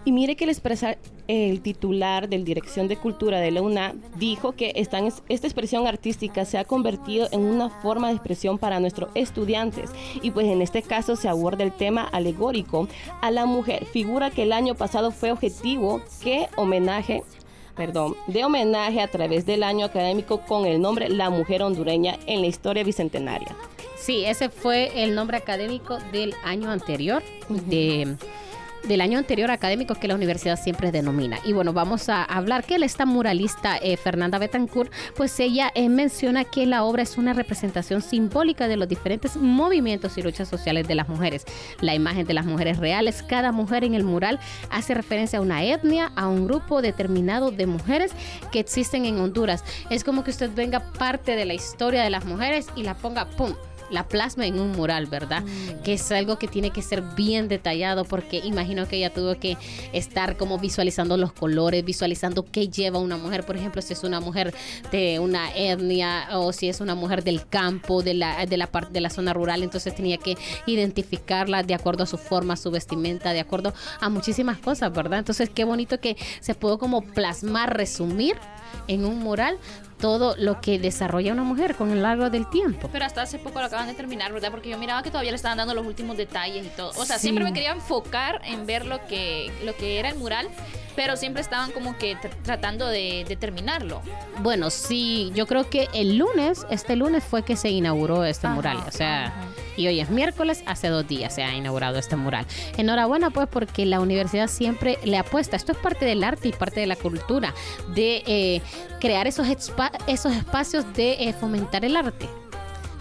Y 0.06 0.12
mire 0.12 0.36
que 0.36 0.44
el, 0.44 0.50
expresa, 0.50 0.98
el 1.28 1.62
titular 1.62 2.28
del 2.28 2.44
Dirección 2.44 2.88
de 2.88 2.98
Cultura 2.98 3.40
de 3.40 3.52
la 3.52 3.62
UNA 3.62 3.96
dijo 4.18 4.52
que 4.52 4.74
esta, 4.76 5.00
esta 5.30 5.48
expresión 5.48 5.88
artística 5.88 6.44
se 6.44 6.58
ha 6.58 6.66
convertido 6.66 7.30
en 7.32 7.42
una 7.42 7.70
forma 7.70 8.10
de 8.10 8.16
expresión 8.16 8.58
para 8.58 8.82
nuestros 8.82 9.10
estudiantes. 9.16 9.90
Y 10.22 10.32
pues 10.32 10.48
en 10.48 10.62
este 10.62 10.82
caso 10.82 11.16
se 11.16 11.30
aborda 11.30 11.64
el 11.64 11.72
tema 11.72 12.04
alegórico 12.04 12.88
a 13.22 13.32
la 13.32 13.46
mujer, 13.46 13.86
figura 13.86 14.30
que 14.30 14.44
el 14.44 14.52
año 14.52 14.76
pasado 14.76 15.12
fue 15.12 15.32
objetivo 15.32 16.02
que 16.22 16.48
homenaje 16.58 17.24
perdón, 17.76 18.16
de 18.28 18.46
homenaje 18.46 19.02
a 19.02 19.08
través 19.08 19.48
del 19.48 19.64
año 19.64 19.86
académico 19.86 20.42
con 20.42 20.66
el 20.66 20.80
nombre 20.80 21.10
La 21.10 21.32
Mujer 21.32 21.64
Hondureña 21.64 22.20
en 22.28 22.42
la 22.42 22.48
historia 22.48 22.84
bicentenaria. 22.84 23.56
Sí, 23.98 24.26
ese 24.26 24.50
fue 24.50 25.04
el 25.04 25.16
nombre 25.16 25.38
académico 25.38 25.98
del 26.12 26.36
año 26.44 26.70
anterior, 26.70 27.24
de 27.50 28.16
del 28.88 29.02
año 29.02 29.18
anterior 29.18 29.50
académico 29.50 29.96
que 29.96 30.08
la 30.08 30.16
universidad 30.16 30.60
siempre 30.60 30.92
denomina. 30.92 31.40
Y 31.44 31.54
bueno, 31.54 31.74
vamos 31.74 32.10
a 32.10 32.24
hablar 32.24 32.64
que 32.64 32.76
esta 32.84 33.06
muralista 33.06 33.78
eh, 33.78 33.98
Fernanda 33.98 34.40
Betancourt, 34.40 34.92
pues 35.16 35.40
ella 35.40 35.72
eh, 35.76 35.90
menciona 35.90 36.44
que 36.44 36.66
la 36.66 36.84
obra 36.84 37.04
es 37.04 37.18
una 37.18 37.34
representación 37.34 38.02
simbólica 38.02 38.68
de 38.68 38.78
los 38.78 38.88
diferentes 38.88 39.38
movimientos 39.38 40.18
y 40.18 40.22
luchas 40.22 40.50
sociales 40.50 40.88
de 40.88 40.96
las 40.96 41.08
mujeres. 41.08 41.46
La 41.80 41.94
imagen 41.94 42.26
de 42.26 42.34
las 42.34 42.46
mujeres 42.46 42.78
reales, 42.78 43.24
cada 43.24 43.52
mujer 43.52 43.84
en 43.84 43.94
el 43.94 44.04
mural 44.04 44.40
hace 44.70 44.94
referencia 44.94 45.40
a 45.40 45.42
una 45.42 45.64
etnia, 45.64 46.12
a 46.16 46.28
un 46.28 46.48
grupo 46.48 46.82
determinado 46.82 47.52
de 47.52 47.68
mujeres 47.68 48.12
que 48.52 48.60
existen 48.60 49.06
en 49.06 49.20
Honduras. 49.20 49.64
Es 49.90 50.04
como 50.04 50.24
que 50.24 50.32
usted 50.32 50.50
venga 50.54 50.80
parte 50.80 51.36
de 51.36 51.46
la 51.46 51.54
historia 51.54 52.04
de 52.04 52.10
las 52.10 52.26
mujeres 52.26 52.68
y 52.76 52.84
la 52.84 52.96
ponga, 52.96 53.26
¡pum! 53.26 53.54
La 53.94 54.08
plasma 54.08 54.46
en 54.46 54.60
un 54.60 54.72
mural, 54.72 55.06
¿verdad? 55.06 55.44
Mm. 55.44 55.84
Que 55.84 55.94
es 55.94 56.12
algo 56.12 56.38
que 56.38 56.48
tiene 56.48 56.72
que 56.72 56.82
ser 56.82 57.02
bien 57.16 57.48
detallado 57.48 58.06
porque 58.06 58.38
imagino 58.44 58.88
que 58.88 58.98
ella 58.98 59.14
tuvo 59.14 59.36
que 59.36 59.58
estar 59.94 60.38
como 60.38 60.58
visualizando 60.58 61.18
los 61.18 61.32
colores, 61.34 61.86
visualizando 61.86 62.46
qué 62.46 62.68
lleva 62.68 63.00
una 63.00 63.18
mujer, 63.18 63.46
por 63.46 63.56
ejemplo, 63.56 63.82
si 63.82 63.94
es 63.94 64.04
una 64.04 64.20
mujer 64.20 64.54
de 64.92 65.20
una 65.20 65.52
etnia 65.56 66.28
o 66.34 66.52
si 66.54 66.70
es 66.70 66.82
una 66.82 66.96
mujer 66.96 67.24
del 67.24 67.48
campo, 67.48 68.04
de 68.04 68.14
la, 68.16 68.46
de 68.46 68.58
la 68.58 68.68
parte 68.68 68.92
de 68.92 69.02
la 69.02 69.10
zona 69.10 69.34
rural, 69.34 69.64
entonces 69.64 69.96
tenía 69.96 70.18
que 70.18 70.38
identificarla 70.66 71.64
de 71.64 71.74
acuerdo 71.74 72.04
a 72.04 72.08
su 72.08 72.18
forma, 72.18 72.56
su 72.56 72.72
vestimenta, 72.72 73.34
de 73.34 73.40
acuerdo 73.40 73.74
a 74.00 74.10
muchísimas 74.10 74.58
cosas, 74.58 74.92
¿verdad? 74.94 75.20
Entonces, 75.20 75.50
qué 75.50 75.64
bonito 75.64 76.00
que 76.00 76.18
se 76.40 76.56
pudo 76.56 76.78
como 76.78 77.02
plasmar, 77.02 77.76
resumir 77.76 78.36
en 78.88 79.06
un 79.06 79.20
mural 79.20 79.58
todo 80.04 80.36
lo 80.38 80.60
que 80.60 80.80
desarrolla 80.80 81.32
una 81.32 81.44
mujer 81.44 81.76
con 81.76 81.90
el 81.90 82.02
largo 82.02 82.30
del 82.30 82.50
tiempo. 82.50 82.90
Pero 82.92 83.06
hasta 83.06 83.22
hace 83.22 83.40
poco 83.40 83.62
lo 83.62 83.68
acaban 83.68 83.88
de 83.88 83.94
terminar, 83.94 84.34
¿verdad? 84.34 84.52
Porque 84.52 84.68
yo 84.68 84.78
miraba 84.78 85.02
que 85.02 85.10
todavía 85.10 85.32
le 85.32 85.38
estaban 85.38 85.58
dando 85.58 85.74
los 85.74 85.86
últimos 85.86 86.18
detalles 86.18 86.66
y 86.66 86.70
todo. 86.72 86.92
O 86.98 87.06
sea, 87.06 87.18
siempre 87.18 87.46
me 87.46 87.54
quería 87.54 87.72
enfocar 87.72 88.42
en 88.44 88.66
ver 88.66 88.86
lo 88.86 89.00
que, 89.08 89.50
lo 89.64 89.74
que 89.78 90.00
era 90.00 90.10
el 90.10 90.18
mural 90.18 90.50
pero 90.96 91.18
siempre 91.18 91.42
estaban 91.42 91.72
como 91.72 91.98
que 91.98 92.16
tratando 92.44 92.88
de, 92.88 93.26
terminarlo. 93.40 94.04
Bueno, 94.42 94.70
sí, 94.70 95.32
yo 95.34 95.48
creo 95.48 95.68
que 95.68 95.88
el 95.94 96.18
lunes, 96.18 96.68
este 96.70 96.96
lunes 96.96 97.24
fue 97.24 97.44
que 97.44 97.56
se 97.56 97.70
inauguró 97.70 98.24
este 98.26 98.48
mural, 98.48 98.78
o 98.88 98.92
sea, 98.92 99.34
y 99.78 99.88
hoy 99.88 100.00
es 100.00 100.10
miércoles, 100.10 100.64
hace 100.66 100.88
dos 100.88 101.08
días 101.08 101.36
se 101.36 101.44
ha 101.44 101.56
inaugurado 101.56 101.98
este 101.98 102.16
mural. 102.16 102.46
Enhorabuena 102.78 103.30
pues 103.30 103.48
porque 103.48 103.86
la 103.86 104.00
universidad 104.00 104.48
siempre 104.48 104.98
le 105.04 105.18
apuesta, 105.18 105.56
esto 105.56 105.72
es 105.72 105.78
parte 105.78 106.06
del 106.06 106.24
arte 106.24 106.50
y 106.50 106.52
parte 106.52 106.80
de 106.80 106.88
la 106.88 106.96
cultura, 106.96 107.54
de 107.94 108.24
eh, 108.26 108.62
crear 109.00 109.28
esos, 109.28 109.48
esos 110.08 110.34
espacios 110.34 110.94
de 110.94 111.14
eh, 111.14 111.34
fomentar 111.34 111.86
el 111.86 111.96
arte 111.96 112.28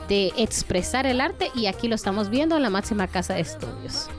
de 0.09 0.33
expresar 0.37 1.07
el 1.07 1.21
arte 1.21 1.51
y 1.55 1.67
aquí 1.67 1.89
lo 1.89 1.95
estamos 1.95 2.29
viendo 2.29 2.57
en 2.57 2.63
la 2.63 2.71
máxima 2.71 3.07
casa 3.07 3.35
de 3.35 3.41
estudios. 3.41 4.11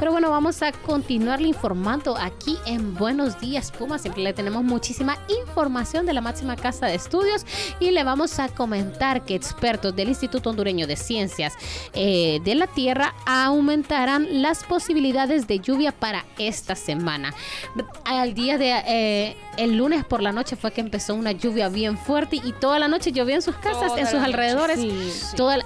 Pero 0.00 0.12
bueno, 0.12 0.30
vamos 0.30 0.62
a 0.62 0.72
continuarle 0.72 1.48
informando 1.48 2.16
aquí 2.16 2.56
en 2.64 2.94
Buenos 2.94 3.38
Días 3.38 3.70
Puma. 3.70 3.98
Siempre 3.98 4.22
le 4.22 4.32
tenemos 4.32 4.64
muchísima 4.64 5.18
información 5.44 6.06
de 6.06 6.14
la 6.14 6.22
máxima 6.22 6.56
casa 6.56 6.86
de 6.86 6.94
estudios 6.94 7.44
y 7.80 7.90
le 7.90 8.02
vamos 8.02 8.38
a 8.38 8.48
comentar 8.48 9.26
que 9.26 9.34
expertos 9.34 9.94
del 9.94 10.08
Instituto 10.08 10.48
Hondureño 10.48 10.86
de 10.86 10.96
Ciencias 10.96 11.52
eh, 11.92 12.40
de 12.42 12.54
la 12.54 12.66
Tierra 12.66 13.14
aumentarán 13.26 14.40
las 14.40 14.64
posibilidades 14.64 15.46
de 15.46 15.58
lluvia 15.58 15.92
para 15.92 16.24
esta 16.38 16.76
semana. 16.76 17.34
Al 18.06 18.32
día 18.32 18.56
de 18.56 18.72
eh, 18.86 19.36
el 19.60 19.76
lunes 19.76 20.04
por 20.04 20.22
la 20.22 20.32
noche 20.32 20.56
fue 20.56 20.72
que 20.72 20.80
empezó 20.80 21.14
una 21.14 21.32
lluvia 21.32 21.68
bien 21.68 21.98
fuerte 21.98 22.36
y 22.36 22.52
toda 22.52 22.78
la 22.78 22.88
noche 22.88 23.12
llovió 23.12 23.34
en 23.34 23.42
sus 23.42 23.56
casas, 23.56 23.92
en 23.96 24.06
sus 24.06 24.20
alrededores. 24.20 24.78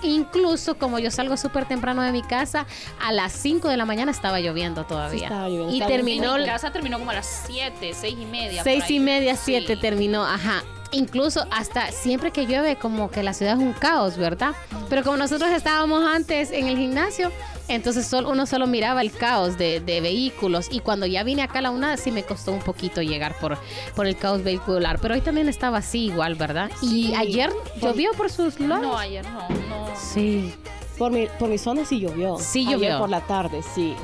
incluso 0.03 0.77
como 0.77 0.99
yo 0.99 1.11
salgo 1.11 1.37
súper 1.37 1.67
temprano 1.67 2.03
de 2.03 2.11
mi 2.11 2.23
casa, 2.23 2.67
a 3.01 3.13
las 3.13 3.33
5 3.33 3.69
de 3.69 3.77
la 3.77 3.85
mañana 3.85 4.11
estaba 4.11 4.41
lloviendo 4.41 4.85
todavía. 4.85 5.31
y 5.71 5.81
terminó. 5.87 6.39
Mi 6.39 6.45
casa 6.45 6.73
terminó 6.73 6.99
como 6.99 7.13
a 7.13 7.15
las 7.15 7.45
7, 7.47 7.93
6 7.95 8.17
y 8.19 8.27
media. 8.27 8.65
6 8.65 8.91
y 8.91 9.01
media, 9.01 9.37
7 9.37 9.77
terminó, 9.77 10.25
ajá 10.25 10.65
incluso 10.95 11.45
hasta 11.51 11.91
siempre 11.91 12.31
que 12.31 12.47
llueve 12.47 12.77
como 12.77 13.11
que 13.11 13.23
la 13.23 13.33
ciudad 13.33 13.55
es 13.55 13.59
un 13.59 13.73
caos, 13.73 14.17
¿verdad? 14.17 14.55
Pero 14.89 15.03
como 15.03 15.17
nosotros 15.17 15.51
estábamos 15.51 16.05
antes 16.05 16.53
en 16.53 16.69
el 16.69 16.77
gimnasio, 16.77 17.33
entonces 17.69 18.07
solo, 18.07 18.31
uno 18.31 18.47
solo 18.47 18.67
miraba 18.67 19.01
el 19.01 19.11
caos 19.11 19.57
de, 19.57 19.81
vehículos 19.81 20.69
y 20.71 20.81
cuando 20.81 21.07
ya 21.07 21.23
vine 21.25 21.43
acá 21.43 21.61
a 21.61 21.63
la 21.63 21.71
UNAD 21.71 21.99
sí 21.99 22.11
me 22.11 22.23
costó 22.23 22.53
un 22.53 22.61
poquito 22.61 23.01
llegar 23.01 23.35
por, 23.39 23.59
por 23.95 24.07
el 24.07 24.17
caos 24.17 24.43
vehicular, 24.43 24.99
pero 25.01 25.15
hoy 25.15 25.21
también 25.21 25.49
estaba 25.49 25.79
así 25.79 26.07
igual, 26.07 26.35
¿verdad? 26.35 26.71
Y 26.83 27.15
ayer 27.15 27.51
llovió 27.81 28.13
por 28.13 28.31
sus 28.31 28.61
lados. 28.61 28.87
No, 28.87 28.99
ayer 28.99 29.25
no, 29.25 29.49
no. 29.49 29.89
Sí. 29.97 30.55
Por 30.99 31.11
mi, 31.11 31.27
por 31.39 31.49
mi 31.49 31.59
zona 31.59 31.85
sí 31.85 32.01
llovió. 32.01 32.39
Sí 32.39 32.65
llovió. 32.65 32.89
Ayer 32.89 32.99
por 32.99 33.11
la 33.11 33.21
tarde, 33.21 33.63
sí. 33.75 33.95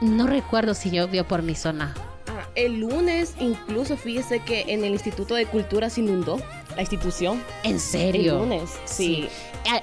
No 0.00 0.26
recuerdo 0.26 0.74
si 0.74 0.90
llovió 0.90 1.26
por 1.26 1.42
mi 1.42 1.54
zona. 1.54 1.94
Ah, 2.28 2.48
el 2.54 2.80
lunes 2.80 3.34
incluso 3.40 3.96
fíjese 3.96 4.40
que 4.40 4.64
en 4.68 4.84
el 4.84 4.92
Instituto 4.92 5.34
de 5.34 5.46
Cultura 5.46 5.90
se 5.90 6.00
inundó 6.00 6.40
la 6.76 6.82
institución. 6.82 7.42
¿En 7.64 7.78
serio? 7.80 8.34
El 8.34 8.38
lunes, 8.38 8.70
sí. 8.84 9.28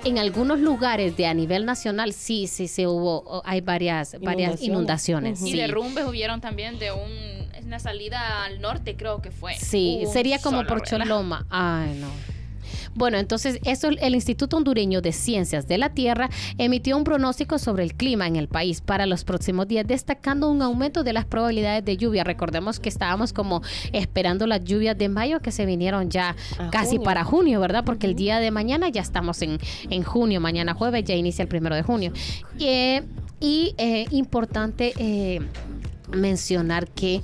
En 0.03 0.17
algunos 0.17 0.59
lugares 0.59 1.15
de 1.17 1.27
a 1.27 1.33
nivel 1.33 1.65
nacional 1.65 2.13
sí, 2.13 2.47
sí, 2.47 2.67
sí 2.67 2.85
hubo, 2.85 3.41
hay 3.45 3.61
varias, 3.61 4.19
varias 4.21 4.61
inundaciones. 4.61 5.41
Y 5.43 5.55
derrumbes 5.55 6.05
hubieron 6.05 6.41
también 6.41 6.79
de 6.79 6.91
un, 6.91 7.47
una 7.65 7.79
salida 7.79 8.43
al 8.45 8.61
norte 8.61 8.95
creo 8.95 9.21
que 9.21 9.31
fue. 9.31 9.55
Sí, 9.55 10.03
sería 10.11 10.39
como 10.39 10.65
por 10.65 10.83
Choloma. 10.83 11.45
Ay, 11.49 11.97
no. 11.99 12.36
Bueno, 12.97 13.19
entonces 13.19 13.59
eso 13.63 13.89
el 13.89 14.15
Instituto 14.15 14.57
Hondureño 14.57 15.01
de 15.01 15.11
Ciencias 15.13 15.67
de 15.67 15.77
la 15.77 15.91
Tierra 15.91 16.31
emitió 16.57 16.97
un 16.97 17.03
pronóstico 17.03 17.59
sobre 17.59 17.83
el 17.83 17.93
clima 17.93 18.25
en 18.25 18.35
el 18.35 18.47
país 18.47 18.81
para 18.81 19.05
los 19.05 19.23
próximos 19.23 19.67
días, 19.67 19.85
destacando 19.85 20.49
un 20.49 20.63
aumento 20.63 21.03
de 21.03 21.13
las 21.13 21.25
probabilidades 21.25 21.85
de 21.85 21.95
lluvia. 21.95 22.23
Recordemos 22.23 22.79
que 22.79 22.89
estábamos 22.89 23.33
como 23.33 23.61
esperando 23.93 24.47
las 24.47 24.63
lluvias 24.63 24.97
de 24.97 25.09
mayo 25.09 25.41
que 25.41 25.51
se 25.51 25.67
vinieron 25.67 26.09
ya 26.09 26.35
casi 26.71 26.97
para 26.97 27.23
junio, 27.23 27.59
¿verdad? 27.59 27.83
Porque 27.85 28.07
el 28.07 28.15
día 28.15 28.39
de 28.39 28.49
mañana 28.49 28.89
ya 28.89 29.01
estamos 29.01 29.43
en, 29.43 29.59
en 29.91 30.01
junio, 30.01 30.41
mañana 30.41 30.73
jueves 30.73 31.03
ya 31.03 31.13
inicia 31.13 31.43
el 31.43 31.49
primero 31.49 31.75
de 31.75 31.83
junio. 31.83 32.11
Eh, 32.59 33.03
y 33.39 33.75
eh, 33.77 34.05
importante 34.09 34.93
eh, 34.97 35.39
mencionar 36.11 36.87
que 36.87 37.21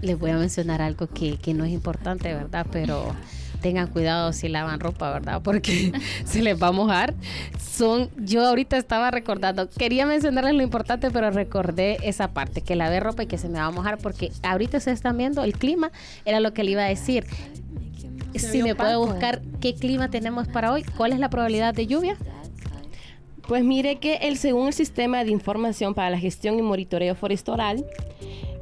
les 0.00 0.18
voy 0.18 0.30
a 0.30 0.38
mencionar 0.38 0.80
algo 0.80 1.06
que, 1.06 1.36
que 1.36 1.52
no 1.52 1.66
es 1.66 1.72
importante, 1.72 2.32
¿verdad? 2.32 2.66
Pero 2.72 3.14
tengan 3.60 3.88
cuidado 3.88 4.32
si 4.32 4.48
lavan 4.48 4.80
ropa, 4.80 5.12
¿verdad? 5.12 5.40
Porque 5.42 5.92
se 6.24 6.42
les 6.42 6.60
va 6.60 6.68
a 6.68 6.72
mojar. 6.72 7.14
Son, 7.58 8.10
yo 8.16 8.46
ahorita 8.46 8.76
estaba 8.76 9.10
recordando, 9.10 9.68
quería 9.70 10.06
mencionarles 10.06 10.54
lo 10.54 10.62
importante, 10.62 11.10
pero 11.10 11.30
recordé 11.30 11.98
esa 12.02 12.28
parte, 12.28 12.60
que 12.60 12.76
lavé 12.76 13.00
ropa 13.00 13.22
y 13.22 13.26
que 13.26 13.38
se 13.38 13.48
me 13.48 13.58
va 13.58 13.66
a 13.66 13.70
mojar, 13.70 13.98
porque 13.98 14.32
ahorita 14.42 14.80
se 14.80 14.90
están 14.90 15.16
viendo 15.16 15.44
el 15.44 15.54
clima, 15.54 15.90
era 16.24 16.40
lo 16.40 16.52
que 16.52 16.64
le 16.64 16.72
iba 16.72 16.82
a 16.82 16.88
decir. 16.88 17.26
Si 18.34 18.62
me 18.62 18.74
puede 18.74 18.96
buscar 18.96 19.42
qué 19.60 19.74
clima 19.74 20.08
tenemos 20.08 20.46
para 20.48 20.72
hoy, 20.72 20.84
cuál 20.96 21.12
es 21.12 21.18
la 21.18 21.30
probabilidad 21.30 21.74
de 21.74 21.86
lluvia. 21.86 22.16
Pues 23.48 23.64
mire 23.64 23.96
que 23.96 24.16
el 24.16 24.38
según 24.38 24.68
el 24.68 24.72
sistema 24.72 25.24
de 25.24 25.32
información 25.32 25.94
para 25.94 26.10
la 26.10 26.18
gestión 26.18 26.56
y 26.58 26.62
monitoreo 26.62 27.16
forestal, 27.16 27.84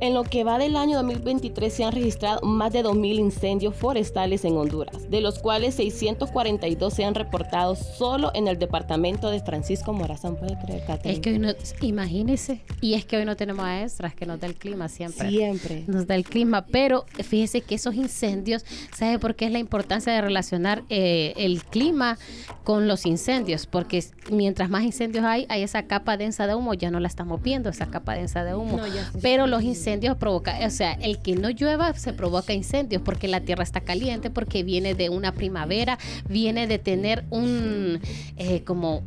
en 0.00 0.14
lo 0.14 0.24
que 0.24 0.44
va 0.44 0.58
del 0.58 0.76
año 0.76 0.96
2023 0.96 1.72
se 1.72 1.84
han 1.84 1.92
registrado 1.92 2.40
más 2.42 2.72
de 2.72 2.84
2.000 2.84 3.18
incendios 3.18 3.74
forestales 3.74 4.44
en 4.44 4.56
Honduras, 4.56 5.10
de 5.10 5.20
los 5.20 5.38
cuales 5.38 5.74
642 5.74 6.94
se 6.94 7.04
han 7.04 7.14
reportado 7.14 7.74
solo 7.74 8.30
en 8.34 8.48
el 8.48 8.58
departamento 8.58 9.30
de 9.30 9.40
Francisco 9.40 9.92
Morazán. 9.92 10.36
¿Puede 10.36 10.56
creer, 10.58 10.82
Es 11.04 11.20
que 11.20 11.30
hoy 11.30 11.38
no, 11.38 11.48
imagínese, 11.80 12.62
y 12.80 12.94
es 12.94 13.04
que 13.04 13.16
hoy 13.16 13.24
no 13.24 13.36
tenemos 13.36 13.64
a 13.64 13.82
extras 13.82 14.14
que 14.14 14.26
nos 14.26 14.40
da 14.40 14.46
el 14.46 14.54
clima 14.54 14.88
siempre. 14.88 15.28
Siempre. 15.28 15.84
Nos 15.86 16.06
da 16.06 16.14
el 16.14 16.24
clima, 16.24 16.66
pero 16.66 17.04
fíjese 17.24 17.60
que 17.62 17.74
esos 17.74 17.94
incendios, 17.94 18.64
¿sabe 18.96 19.18
por 19.18 19.34
qué 19.34 19.46
es 19.46 19.52
la 19.52 19.58
importancia 19.58 20.12
de 20.12 20.20
relacionar 20.20 20.84
eh, 20.90 21.34
el 21.36 21.64
clima 21.64 22.18
con 22.64 22.86
los 22.86 23.06
incendios? 23.06 23.66
Porque 23.66 24.04
mientras 24.30 24.70
más 24.70 24.84
incendios 24.84 25.24
hay, 25.24 25.46
hay 25.48 25.62
esa 25.62 25.84
capa 25.84 26.16
densa 26.16 26.46
de 26.46 26.54
humo, 26.54 26.74
ya 26.74 26.90
no 26.90 27.00
la 27.00 27.08
estamos 27.08 27.42
viendo, 27.42 27.68
esa 27.70 27.86
capa 27.86 28.14
densa 28.14 28.44
de 28.44 28.54
humo. 28.54 28.78
pero 29.20 29.46
los 29.46 29.62
incendios 29.62 29.87
incendios 29.88 30.18
provoca, 30.18 30.58
o 30.66 30.70
sea, 30.70 30.92
el 30.92 31.20
que 31.22 31.34
no 31.34 31.48
llueva 31.48 31.94
se 31.94 32.12
provoca 32.12 32.52
incendios 32.52 33.00
porque 33.02 33.26
la 33.26 33.40
tierra 33.40 33.62
está 33.62 33.80
caliente, 33.80 34.28
porque 34.28 34.62
viene 34.62 34.94
de 34.94 35.08
una 35.08 35.32
primavera, 35.32 35.98
viene 36.28 36.66
de 36.66 36.78
tener 36.78 37.24
un, 37.30 37.98
eh, 38.36 38.62
como, 38.64 39.02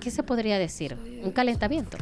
¿qué 0.00 0.10
se 0.10 0.22
podría 0.22 0.58
decir? 0.58 0.96
Un 1.22 1.32
calentamiento. 1.32 1.98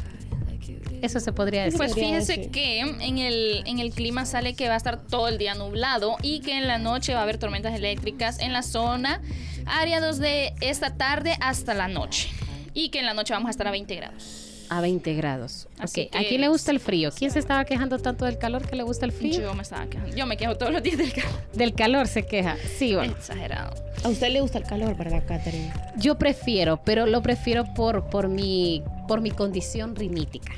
Eso 1.02 1.18
se 1.18 1.32
podría 1.32 1.64
decir. 1.64 1.78
Pues 1.78 1.94
fíjese 1.96 2.50
que 2.50 2.78
en 2.78 3.18
el, 3.18 3.64
en 3.66 3.80
el 3.80 3.90
clima 3.90 4.24
sale 4.26 4.54
que 4.54 4.68
va 4.68 4.74
a 4.74 4.76
estar 4.76 5.04
todo 5.04 5.26
el 5.26 5.36
día 5.36 5.54
nublado 5.54 6.16
y 6.22 6.38
que 6.40 6.56
en 6.56 6.68
la 6.68 6.78
noche 6.78 7.14
va 7.14 7.20
a 7.20 7.22
haber 7.24 7.38
tormentas 7.38 7.74
eléctricas 7.74 8.38
en 8.38 8.52
la 8.52 8.62
zona, 8.62 9.20
área 9.66 10.00
2 10.00 10.18
de 10.18 10.54
esta 10.60 10.96
tarde 10.96 11.36
hasta 11.40 11.74
la 11.74 11.88
noche. 11.88 12.28
Y 12.74 12.90
que 12.90 13.00
en 13.00 13.06
la 13.06 13.14
noche 13.14 13.34
vamos 13.34 13.48
a 13.48 13.50
estar 13.50 13.66
a 13.66 13.72
20 13.72 13.96
grados. 13.96 14.51
A 14.68 14.80
20 14.80 15.14
grados. 15.14 15.68
Así 15.78 16.02
Ok, 16.02 16.16
¿a 16.16 16.20
quién 16.20 16.40
le 16.40 16.48
gusta 16.48 16.70
el 16.70 16.80
frío? 16.80 17.10
¿Quién 17.16 17.30
se 17.30 17.38
estaba 17.38 17.64
quejando 17.64 17.98
tanto 17.98 18.24
del 18.24 18.38
calor 18.38 18.68
que 18.68 18.76
le 18.76 18.82
gusta 18.82 19.06
el 19.06 19.12
frío? 19.12 19.40
Yo 19.40 19.54
me 19.54 19.62
estaba 19.62 19.86
quejando. 19.86 20.14
Yo 20.14 20.26
me 20.26 20.36
quejo 20.36 20.56
todos 20.56 20.72
los 20.72 20.82
días 20.82 20.98
del 20.98 21.12
calor. 21.12 21.30
Del 21.52 21.74
calor 21.74 22.06
se 22.08 22.24
queja. 22.24 22.56
Sí, 22.78 22.94
bueno. 22.94 23.12
Exagerado. 23.12 23.74
¿A 24.04 24.08
usted 24.08 24.30
le 24.30 24.40
gusta 24.40 24.58
el 24.58 24.64
calor, 24.64 24.96
verdad, 24.96 25.22
Catherine? 25.26 25.72
Yo 25.96 26.18
prefiero, 26.18 26.82
pero 26.84 27.06
lo 27.06 27.22
prefiero 27.22 27.64
por, 27.74 28.10
por, 28.10 28.28
mi, 28.28 28.82
por 29.06 29.20
mi 29.20 29.30
condición 29.30 29.94
rinítica. 29.94 30.52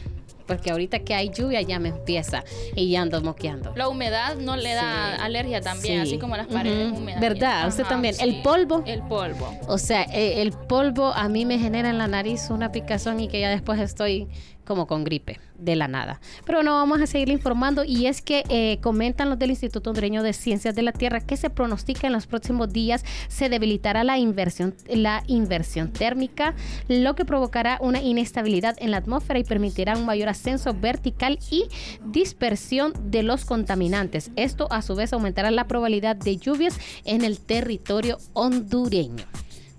Porque 0.46 0.70
ahorita 0.70 0.98
que 1.00 1.14
hay 1.14 1.30
lluvia 1.30 1.62
ya 1.62 1.78
me 1.78 1.88
empieza 1.90 2.44
y 2.76 2.90
ya 2.90 3.02
ando 3.02 3.20
moqueando. 3.22 3.72
La 3.76 3.88
humedad 3.88 4.36
no 4.36 4.56
le 4.56 4.74
da 4.74 5.16
Sí. 5.16 5.22
alergia 5.22 5.60
también, 5.60 6.02
Sí. 6.04 6.10
así 6.12 6.18
como 6.18 6.36
las 6.36 6.46
paredes 6.46 6.92
Ujú. 6.92 6.98
húmedas. 7.00 7.20
¿Verdad? 7.20 7.68
Usted 7.68 7.84
también. 7.84 8.14
¿El 8.20 8.42
polvo? 8.42 8.82
El 8.86 9.02
polvo. 9.02 9.50
O 9.68 9.78
sea, 9.78 10.02
eh, 10.04 10.42
el 10.42 10.52
polvo 10.52 11.06
a 11.14 11.28
mí 11.28 11.44
me 11.46 11.58
genera 11.58 11.90
en 11.90 11.98
la 11.98 12.08
nariz 12.08 12.50
una 12.50 12.72
picazón 12.72 13.20
y 13.20 13.28
que 13.28 13.40
ya 13.40 13.48
después 13.50 13.80
estoy 13.80 14.28
como 14.64 14.86
con 14.86 15.04
gripe 15.04 15.40
de 15.58 15.76
la 15.76 15.88
nada. 15.88 16.20
Pero 16.46 16.62
no, 16.62 16.72
vamos 16.74 17.00
a 17.02 17.06
seguir 17.06 17.28
informando 17.28 17.84
y 17.84 18.06
es 18.06 18.22
que 18.22 18.44
eh, 18.48 18.78
comentan 18.80 19.28
los 19.28 19.38
del 19.38 19.50
Instituto 19.50 19.90
Hondureño 19.90 20.22
de 20.22 20.32
Ciencias 20.32 20.74
de 20.74 20.80
la 20.80 20.92
Tierra 20.92 21.20
que 21.20 21.36
se 21.36 21.50
pronostica 21.50 22.06
en 22.06 22.14
los 22.14 22.26
próximos 22.26 22.72
días 22.72 23.04
se 23.28 23.50
debilitará 23.50 24.04
la 24.04 24.16
inversión, 24.16 24.74
la 24.88 25.22
inversión 25.26 25.92
térmica, 25.92 26.54
lo 26.88 27.14
que 27.14 27.26
provocará 27.26 27.76
una 27.82 28.00
inestabilidad 28.00 28.74
en 28.78 28.90
la 28.90 28.96
atmósfera 28.96 29.38
y 29.38 29.44
permitirá 29.44 29.98
un 29.98 30.06
mayor 30.06 30.30
ascenso 30.34 30.74
vertical 30.74 31.38
y 31.50 31.64
dispersión 32.04 32.92
de 33.10 33.22
los 33.22 33.44
contaminantes. 33.44 34.30
Esto 34.36 34.68
a 34.70 34.82
su 34.82 34.94
vez 34.94 35.12
aumentará 35.12 35.50
la 35.50 35.66
probabilidad 35.66 36.16
de 36.16 36.36
lluvias 36.36 36.78
en 37.04 37.24
el 37.24 37.40
territorio 37.40 38.18
hondureño. 38.34 39.24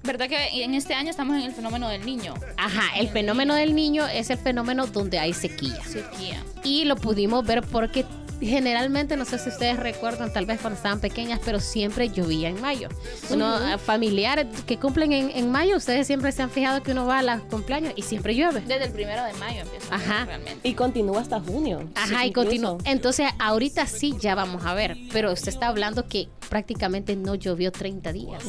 ¿Verdad 0.04 0.30
que 0.30 0.64
en 0.64 0.76
este 0.76 0.94
año 0.94 1.10
estamos 1.10 1.36
en 1.38 1.44
el 1.44 1.52
fenómeno 1.52 1.90
del 1.90 2.06
niño? 2.06 2.36
Ajá, 2.58 2.96
el 2.98 3.10
fenómeno 3.10 3.56
del 3.56 3.74
niño 3.74 4.06
es 4.06 4.30
el 4.30 4.38
fenómeno 4.38 4.86
donde 4.86 5.18
hay 5.18 5.34
sequía. 5.34 5.84
Sequía. 5.84 6.44
Y 6.64 6.86
lo 6.86 6.96
pudimos 6.96 7.44
ver 7.46 7.64
porque 7.64 8.06
generalmente, 8.42 9.18
no 9.18 9.26
sé 9.26 9.40
si 9.40 9.50
ustedes 9.50 9.78
recuerdan, 9.78 10.32
tal 10.32 10.46
vez 10.46 10.60
cuando 10.62 10.78
estaban 10.78 11.00
pequeñas, 11.00 11.40
pero 11.44 11.60
siempre 11.60 12.10
llovía 12.10 12.50
en 12.50 12.60
mayo. 12.62 12.90
Uno, 13.30 13.74
eh, 13.74 13.78
familiares 13.78 14.48
que 14.66 14.78
cumplen 14.78 15.12
en, 15.14 15.30
en 15.32 15.52
mayo, 15.52 15.78
ustedes 15.78 16.08
siempre 16.08 16.32
se 16.32 16.42
han 16.42 16.50
fijado 16.50 16.84
que 16.84 16.92
uno 16.92 17.06
va 17.06 17.20
a 17.20 17.24
los 17.24 17.42
cumpleaños 17.44 17.94
y 17.96 18.02
siempre 18.02 18.36
llueve. 18.36 18.62
Desde 18.62 18.86
el 18.86 18.92
primero 18.92 19.24
de 19.24 19.34
mayo 19.34 19.62
empieza 19.62 19.94
Ajá. 19.96 20.26
realmente. 20.26 20.68
Y 20.68 20.74
continúa 20.74 21.22
hasta 21.22 21.40
junio. 21.40 21.88
Ajá, 21.96 22.22
Sí, 22.22 22.28
y 22.28 22.32
continúa. 22.32 22.78
Entonces, 22.86 23.28
ahorita 23.40 23.86
sí 23.88 24.16
ya 24.20 24.36
vamos 24.36 24.66
a 24.66 24.74
ver, 24.74 24.98
pero 25.12 25.32
usted 25.32 25.50
está 25.50 25.68
hablando 25.68 26.08
que 26.08 26.28
prácticamente 26.56 27.18
no 27.18 27.36
llovió 27.36 27.70
30 27.70 28.14
días 28.14 28.42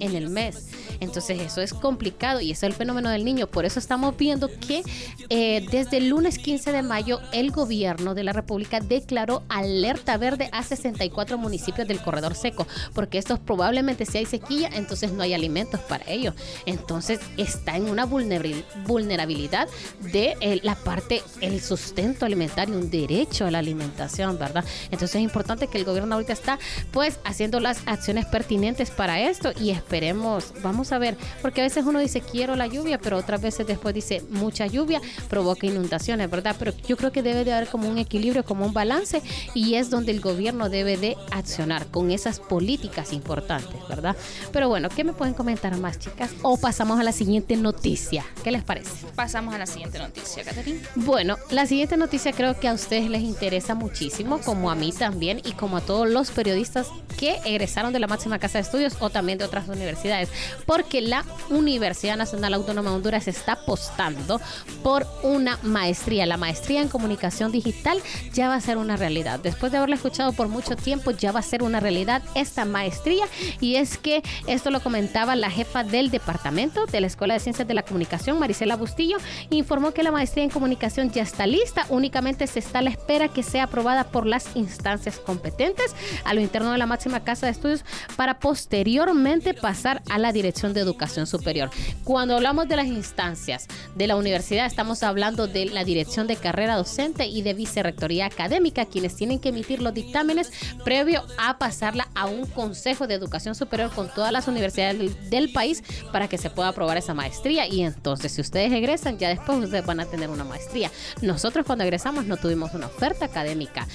en 0.00 0.14
el 0.14 0.28
mes. 0.28 0.68
Entonces, 1.00 1.40
eso 1.40 1.62
es 1.62 1.72
complicado 1.72 2.42
y 2.42 2.50
ese 2.50 2.66
es 2.66 2.70
el 2.70 2.74
fenómeno 2.74 3.08
del 3.08 3.24
niño. 3.24 3.46
Por 3.46 3.64
eso 3.64 3.78
estamos 3.78 4.14
viendo 4.14 4.50
que 4.60 4.82
eh, 5.30 5.66
desde 5.70 5.96
el 5.96 6.10
lunes 6.10 6.38
15 6.38 6.70
de 6.70 6.82
mayo, 6.82 7.18
el 7.32 7.52
gobierno 7.52 8.14
de 8.14 8.24
la 8.24 8.34
República 8.34 8.80
declaró 8.80 9.42
alerta 9.48 10.18
verde 10.18 10.50
a 10.52 10.62
64 10.62 11.38
municipios 11.38 11.88
del 11.88 11.98
corredor 12.02 12.34
seco, 12.34 12.66
porque 12.94 13.16
estos 13.16 13.38
probablemente 13.38 14.04
si 14.04 14.18
hay 14.18 14.26
sequía, 14.26 14.68
entonces 14.74 15.12
no 15.12 15.22
hay 15.22 15.32
alimentos 15.32 15.80
para 15.80 16.04
ellos. 16.10 16.34
Entonces, 16.66 17.20
está 17.38 17.78
en 17.78 17.88
una 17.88 18.06
vulnerabil- 18.06 18.64
vulnerabilidad 18.86 19.66
de 20.12 20.36
eh, 20.42 20.60
la 20.62 20.74
parte, 20.74 21.22
el 21.40 21.62
sustento 21.62 22.26
alimentario, 22.26 22.76
un 22.76 22.90
derecho 22.90 23.46
a 23.46 23.50
la 23.50 23.60
alimentación, 23.60 24.38
¿verdad? 24.38 24.62
Entonces 24.90 25.14
es 25.14 25.22
importante 25.22 25.68
que 25.68 25.78
el 25.78 25.84
gobierno 25.86 26.16
ahorita 26.16 26.34
está 26.34 26.58
pues 26.90 27.18
haciendo 27.24 27.45
las 27.50 27.80
acciones 27.86 28.26
pertinentes 28.26 28.90
para 28.90 29.20
esto 29.20 29.52
y 29.60 29.70
esperemos, 29.70 30.52
vamos 30.62 30.92
a 30.92 30.98
ver, 30.98 31.16
porque 31.42 31.60
a 31.60 31.64
veces 31.64 31.84
uno 31.86 31.98
dice 31.98 32.20
quiero 32.20 32.56
la 32.56 32.66
lluvia, 32.66 32.98
pero 32.98 33.16
otras 33.16 33.40
veces 33.40 33.66
después 33.66 33.94
dice 33.94 34.22
mucha 34.30 34.66
lluvia 34.66 35.00
provoca 35.28 35.66
inundaciones, 35.66 36.30
¿verdad? 36.30 36.56
Pero 36.58 36.72
yo 36.86 36.96
creo 36.96 37.12
que 37.12 37.22
debe 37.22 37.44
de 37.44 37.52
haber 37.52 37.68
como 37.68 37.88
un 37.88 37.98
equilibrio, 37.98 38.44
como 38.44 38.66
un 38.66 38.72
balance 38.72 39.22
y 39.54 39.74
es 39.74 39.90
donde 39.90 40.12
el 40.12 40.20
gobierno 40.20 40.68
debe 40.68 40.96
de 40.96 41.16
accionar 41.30 41.86
con 41.86 42.10
esas 42.10 42.40
políticas 42.40 43.12
importantes, 43.12 43.76
¿verdad? 43.88 44.16
Pero 44.52 44.68
bueno, 44.68 44.88
¿qué 44.88 45.04
me 45.04 45.12
pueden 45.12 45.34
comentar 45.34 45.76
más, 45.78 45.98
chicas? 45.98 46.30
O 46.42 46.56
pasamos 46.56 46.98
a 47.00 47.02
la 47.02 47.12
siguiente 47.12 47.56
noticia. 47.56 48.24
¿Qué 48.42 48.50
les 48.50 48.64
parece? 48.64 49.06
Pasamos 49.14 49.54
a 49.54 49.58
la 49.58 49.66
siguiente 49.66 49.98
noticia, 49.98 50.44
Catherine. 50.44 50.80
Bueno, 50.94 51.36
la 51.50 51.66
siguiente 51.66 51.96
noticia 51.96 52.32
creo 52.32 52.58
que 52.58 52.68
a 52.68 52.72
ustedes 52.72 53.08
les 53.10 53.22
interesa 53.22 53.74
muchísimo, 53.74 54.38
como 54.40 54.70
a 54.70 54.74
mí 54.74 54.92
también 54.92 55.40
y 55.44 55.52
como 55.52 55.78
a 55.78 55.80
todos 55.80 56.08
los 56.08 56.30
periodistas 56.30 56.88
que 57.18 57.25
egresaron 57.44 57.92
de 57.92 58.00
la 58.00 58.06
máxima 58.06 58.38
casa 58.38 58.58
de 58.58 58.62
estudios 58.62 58.96
o 59.00 59.10
también 59.10 59.38
de 59.38 59.44
otras 59.44 59.68
universidades, 59.68 60.28
porque 60.64 61.00
la 61.00 61.24
Universidad 61.50 62.16
Nacional 62.16 62.54
Autónoma 62.54 62.90
de 62.90 62.96
Honduras 62.96 63.28
está 63.28 63.52
apostando 63.52 64.40
por 64.82 65.06
una 65.22 65.58
maestría. 65.62 66.26
La 66.26 66.36
maestría 66.36 66.80
en 66.80 66.88
comunicación 66.88 67.52
digital 67.52 68.00
ya 68.32 68.48
va 68.48 68.54
a 68.54 68.60
ser 68.60 68.78
una 68.78 68.96
realidad. 68.96 69.40
Después 69.40 69.72
de 69.72 69.78
haberla 69.78 69.96
escuchado 69.96 70.32
por 70.32 70.48
mucho 70.48 70.76
tiempo, 70.76 71.10
ya 71.10 71.32
va 71.32 71.40
a 71.40 71.42
ser 71.42 71.62
una 71.62 71.80
realidad 71.80 72.22
esta 72.34 72.64
maestría 72.64 73.24
y 73.60 73.76
es 73.76 73.98
que 73.98 74.22
esto 74.46 74.70
lo 74.70 74.80
comentaba 74.80 75.36
la 75.36 75.50
jefa 75.50 75.84
del 75.84 76.10
departamento 76.10 76.86
de 76.86 77.00
la 77.00 77.06
Escuela 77.06 77.34
de 77.34 77.40
Ciencias 77.40 77.66
de 77.66 77.74
la 77.74 77.82
Comunicación, 77.82 78.38
Marisela 78.38 78.76
Bustillo, 78.76 79.16
informó 79.50 79.92
que 79.92 80.02
la 80.02 80.10
maestría 80.10 80.44
en 80.44 80.50
comunicación 80.50 81.10
ya 81.10 81.22
está 81.22 81.46
lista, 81.46 81.86
únicamente 81.88 82.46
se 82.46 82.58
está 82.58 82.80
a 82.80 82.82
la 82.82 82.90
espera 82.90 83.28
que 83.28 83.42
sea 83.42 83.64
aprobada 83.64 84.04
por 84.04 84.26
las 84.26 84.54
instancias 84.54 85.18
competentes 85.18 85.94
a 86.24 86.34
lo 86.34 86.40
interno 86.40 86.72
de 86.72 86.78
la 86.78 86.86
máxima 86.86 87.15
casa 87.20 87.46
de 87.46 87.52
estudios 87.52 87.84
para 88.16 88.38
posteriormente 88.38 89.54
pasar 89.54 90.02
a 90.10 90.18
la 90.18 90.32
Dirección 90.32 90.74
de 90.74 90.80
Educación 90.80 91.26
Superior. 91.26 91.70
Cuando 92.04 92.36
hablamos 92.36 92.68
de 92.68 92.76
las 92.76 92.86
instancias 92.86 93.66
de 93.94 94.06
la 94.06 94.16
universidad, 94.16 94.66
estamos 94.66 95.02
hablando 95.02 95.46
de 95.46 95.66
la 95.66 95.84
Dirección 95.84 96.26
de 96.26 96.36
Carrera 96.36 96.76
Docente 96.76 97.26
y 97.26 97.42
de 97.42 97.54
Vicerrectoría 97.54 98.26
Académica, 98.26 98.86
quienes 98.86 99.16
tienen 99.16 99.38
que 99.38 99.50
emitir 99.50 99.82
los 99.82 99.94
dictámenes 99.94 100.50
previo 100.84 101.24
a 101.38 101.58
pasarla 101.58 102.08
a 102.14 102.26
un 102.26 102.46
Consejo 102.46 103.06
de 103.06 103.14
Educación 103.14 103.54
Superior 103.54 103.90
con 103.90 104.08
todas 104.12 104.32
las 104.32 104.48
universidades 104.48 104.98
del, 104.98 105.30
del 105.30 105.52
país 105.52 105.82
para 106.12 106.28
que 106.28 106.38
se 106.38 106.50
pueda 106.50 106.68
aprobar 106.68 106.96
esa 106.96 107.14
maestría. 107.14 107.66
Y 107.66 107.82
entonces, 107.82 108.32
si 108.32 108.40
ustedes 108.40 108.72
egresan, 108.72 109.18
ya 109.18 109.28
después 109.28 109.58
ustedes 109.58 109.86
van 109.86 110.00
a 110.00 110.06
tener 110.06 110.30
una 110.30 110.44
maestría. 110.44 110.90
Nosotros 111.22 111.66
cuando 111.66 111.84
egresamos 111.84 112.24
no 112.26 112.36
tuvimos 112.36 112.74
una 112.74 112.86
oferta 112.86 113.26
académica 113.26 113.86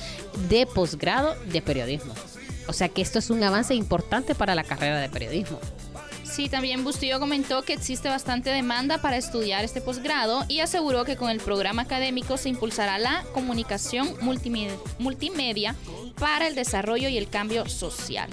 de 0.49 0.65
posgrado 0.65 1.35
de 1.45 1.61
periodismo. 1.61 2.13
O 2.71 2.73
sea 2.73 2.87
que 2.87 3.01
esto 3.01 3.19
es 3.19 3.29
un 3.29 3.43
avance 3.43 3.75
importante 3.75 4.33
para 4.33 4.55
la 4.55 4.63
carrera 4.63 5.01
de 5.01 5.09
periodismo. 5.09 5.59
Sí, 6.31 6.47
también 6.47 6.85
Bustillo 6.85 7.19
comentó 7.19 7.61
que 7.63 7.73
existe 7.73 8.07
bastante 8.07 8.51
demanda 8.51 8.99
para 8.99 9.17
estudiar 9.17 9.65
este 9.65 9.81
posgrado 9.81 10.45
y 10.47 10.61
aseguró 10.61 11.03
que 11.03 11.17
con 11.17 11.29
el 11.29 11.41
programa 11.41 11.81
académico 11.81 12.37
se 12.37 12.47
impulsará 12.47 12.97
la 12.99 13.25
comunicación 13.33 14.15
multimedia, 14.21 15.75
para 16.17 16.47
el 16.47 16.55
desarrollo 16.55 17.09
y 17.09 17.17
el 17.17 17.27
cambio 17.27 17.67
social. 17.67 18.29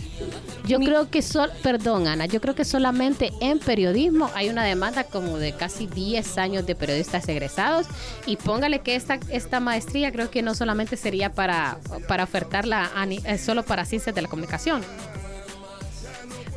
Yo 0.64 0.78
creo 0.78 1.10
que 1.10 1.22
sol, 1.22 1.50
perdón 1.62 2.06
Ana, 2.06 2.26
yo 2.26 2.40
creo 2.40 2.54
que 2.54 2.64
solamente 2.64 3.32
en 3.40 3.58
periodismo 3.58 4.30
hay 4.34 4.48
una 4.48 4.62
demanda 4.62 5.04
como 5.04 5.38
de 5.38 5.52
casi 5.52 5.86
10 5.86 6.38
años 6.38 6.66
de 6.66 6.76
periodistas 6.76 7.28
egresados 7.28 7.86
y 8.26 8.36
póngale 8.36 8.80
que 8.80 8.94
esta, 8.94 9.18
esta 9.30 9.58
maestría 9.58 10.12
creo 10.12 10.30
que 10.30 10.42
no 10.42 10.54
solamente 10.54 10.96
sería 10.96 11.32
para, 11.32 11.78
para 12.06 12.24
ofertarla 12.24 12.90
a 12.94 13.06
eh, 13.06 13.38
solo 13.38 13.64
para 13.64 13.84
ciencias 13.84 14.14
de 14.14 14.22
la 14.22 14.28
comunicación. 14.28 14.84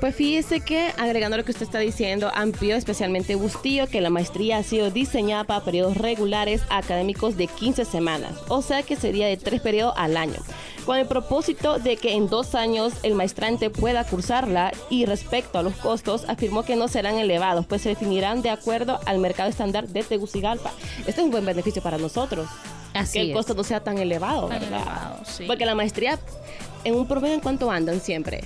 Pues 0.01 0.15
fíjese 0.15 0.61
que, 0.61 0.91
agregando 0.97 1.37
lo 1.37 1.45
que 1.45 1.51
usted 1.51 1.61
está 1.67 1.77
diciendo, 1.77 2.31
amplió 2.33 2.75
especialmente 2.75 3.35
Bustillo 3.35 3.85
que 3.87 4.01
la 4.01 4.09
maestría 4.09 4.57
ha 4.57 4.63
sido 4.63 4.89
diseñada 4.89 5.43
para 5.43 5.63
periodos 5.63 5.95
regulares 5.95 6.63
académicos 6.71 7.37
de 7.37 7.45
15 7.45 7.85
semanas, 7.85 8.33
o 8.47 8.63
sea 8.63 8.81
que 8.81 8.95
sería 8.95 9.27
de 9.27 9.37
tres 9.37 9.61
periodos 9.61 9.93
al 9.95 10.17
año, 10.17 10.39
con 10.87 10.97
el 10.97 11.05
propósito 11.05 11.77
de 11.77 11.97
que 11.97 12.13
en 12.15 12.29
dos 12.29 12.55
años 12.55 12.93
el 13.03 13.13
maestrante 13.13 13.69
pueda 13.69 14.03
cursarla 14.03 14.71
y 14.89 15.05
respecto 15.05 15.59
a 15.59 15.63
los 15.63 15.75
costos, 15.75 16.25
afirmó 16.27 16.63
que 16.63 16.75
no 16.75 16.87
serán 16.87 17.19
elevados, 17.19 17.67
pues 17.67 17.83
se 17.83 17.89
definirán 17.89 18.41
de 18.41 18.49
acuerdo 18.49 18.99
al 19.05 19.19
mercado 19.19 19.51
estándar 19.51 19.87
de 19.87 20.01
Tegucigalpa. 20.01 20.71
Este 21.05 21.11
es 21.11 21.19
un 21.19 21.29
buen 21.29 21.45
beneficio 21.45 21.83
para 21.83 21.99
nosotros. 21.99 22.49
Así 22.95 23.19
que 23.19 23.21
el 23.21 23.29
es. 23.29 23.35
costo 23.35 23.53
no 23.53 23.63
sea 23.63 23.83
tan 23.83 23.99
elevado, 23.99 24.47
Tan 24.47 24.59
¿verdad? 24.61 24.79
elevado, 24.81 25.19
sí. 25.25 25.43
Porque 25.45 25.65
la 25.67 25.75
maestría, 25.75 26.17
en 26.83 26.95
un 26.95 27.07
promedio, 27.07 27.35
¿en 27.35 27.39
cuánto 27.39 27.69
andan 27.69 28.01
siempre? 28.01 28.41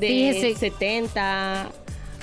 De 0.00 0.08
Fíjese. 0.08 0.58
70 0.58 1.70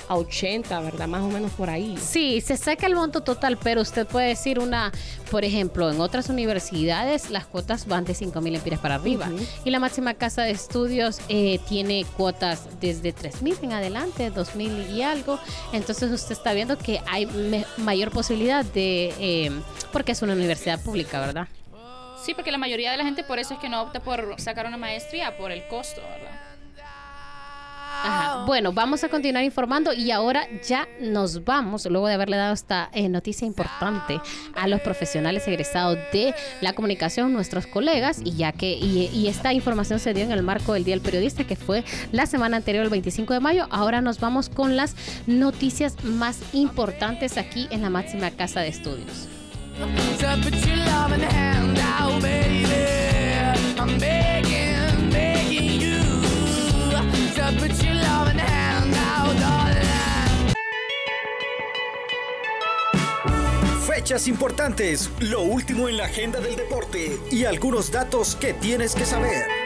a 0.08 0.16
80, 0.16 0.80
¿verdad? 0.80 1.06
Más 1.06 1.22
o 1.22 1.28
menos 1.28 1.52
por 1.52 1.70
ahí. 1.70 1.96
Sí, 2.00 2.40
se 2.40 2.56
saca 2.56 2.86
el 2.86 2.94
monto 2.94 3.20
total, 3.20 3.58
pero 3.62 3.82
usted 3.82 4.06
puede 4.06 4.28
decir 4.28 4.58
una, 4.58 4.90
por 5.30 5.44
ejemplo, 5.44 5.90
en 5.90 6.00
otras 6.00 6.28
universidades 6.30 7.30
las 7.30 7.46
cuotas 7.46 7.86
van 7.86 8.04
de 8.04 8.14
5 8.14 8.40
mil 8.40 8.54
empiras 8.54 8.80
para 8.80 8.96
arriba 8.96 9.28
y 9.64 9.70
la 9.70 9.78
máxima 9.78 10.14
casa 10.14 10.42
de 10.42 10.52
estudios 10.52 11.20
eh, 11.28 11.60
tiene 11.68 12.06
cuotas 12.16 12.80
desde 12.80 13.12
3 13.12 13.42
mil 13.42 13.56
en 13.62 13.72
adelante, 13.72 14.30
2 14.30 14.54
mil 14.56 14.90
y 14.90 15.02
algo. 15.02 15.38
Entonces 15.72 16.10
usted 16.10 16.32
está 16.32 16.52
viendo 16.54 16.78
que 16.78 17.00
hay 17.06 17.28
mayor 17.76 18.10
posibilidad 18.10 18.64
de, 18.64 19.14
eh, 19.20 19.50
porque 19.92 20.12
es 20.12 20.22
una 20.22 20.32
universidad 20.32 20.82
pública, 20.82 21.20
¿verdad? 21.20 21.48
Sí, 22.24 22.34
porque 22.34 22.50
la 22.50 22.58
mayoría 22.58 22.90
de 22.90 22.96
la 22.96 23.04
gente 23.04 23.24
por 23.24 23.38
eso 23.38 23.54
es 23.54 23.60
que 23.60 23.68
no 23.68 23.82
opta 23.82 24.00
por 24.00 24.34
sacar 24.38 24.66
una 24.66 24.76
maestría, 24.76 25.36
por 25.36 25.50
el 25.50 25.66
costo, 25.68 26.00
¿verdad? 26.00 26.27
Bueno, 28.46 28.72
vamos 28.72 29.04
a 29.04 29.08
continuar 29.08 29.44
informando 29.44 29.92
y 29.92 30.10
ahora 30.10 30.48
ya 30.66 30.88
nos 31.00 31.44
vamos, 31.44 31.84
luego 31.86 32.06
de 32.06 32.14
haberle 32.14 32.38
dado 32.38 32.54
esta 32.54 32.88
eh, 32.92 33.08
noticia 33.08 33.46
importante 33.46 34.20
a 34.54 34.66
los 34.66 34.80
profesionales 34.80 35.46
egresados 35.46 35.98
de 36.12 36.34
la 36.60 36.72
comunicación, 36.72 37.32
nuestros 37.32 37.66
colegas, 37.66 38.20
y 38.24 38.32
ya 38.36 38.52
que 38.52 38.72
y, 38.72 39.28
esta 39.28 39.52
información 39.52 39.98
se 39.98 40.14
dio 40.14 40.24
en 40.24 40.32
el 40.32 40.42
marco 40.42 40.72
del 40.72 40.84
Día 40.84 40.94
del 40.94 41.02
Periodista, 41.02 41.44
que 41.44 41.56
fue 41.56 41.84
la 42.10 42.24
semana 42.24 42.56
anterior, 42.56 42.84
el 42.84 42.90
25 42.90 43.34
de 43.34 43.40
mayo, 43.40 43.66
ahora 43.70 44.00
nos 44.00 44.18
vamos 44.18 44.48
con 44.48 44.76
las 44.76 44.96
noticias 45.26 46.02
más 46.02 46.40
importantes 46.54 47.36
aquí 47.36 47.68
en 47.70 47.82
la 47.82 47.90
máxima 47.90 48.30
casa 48.30 48.60
de 48.60 48.68
estudios. 48.68 49.28
Fechas 63.86 64.28
importantes, 64.28 65.10
lo 65.20 65.42
último 65.42 65.88
en 65.88 65.96
la 65.98 66.04
agenda 66.06 66.40
del 66.40 66.56
deporte 66.56 67.18
y 67.30 67.44
algunos 67.44 67.90
datos 67.90 68.36
que 68.36 68.54
tienes 68.54 68.94
que 68.94 69.04
saber. 69.04 69.57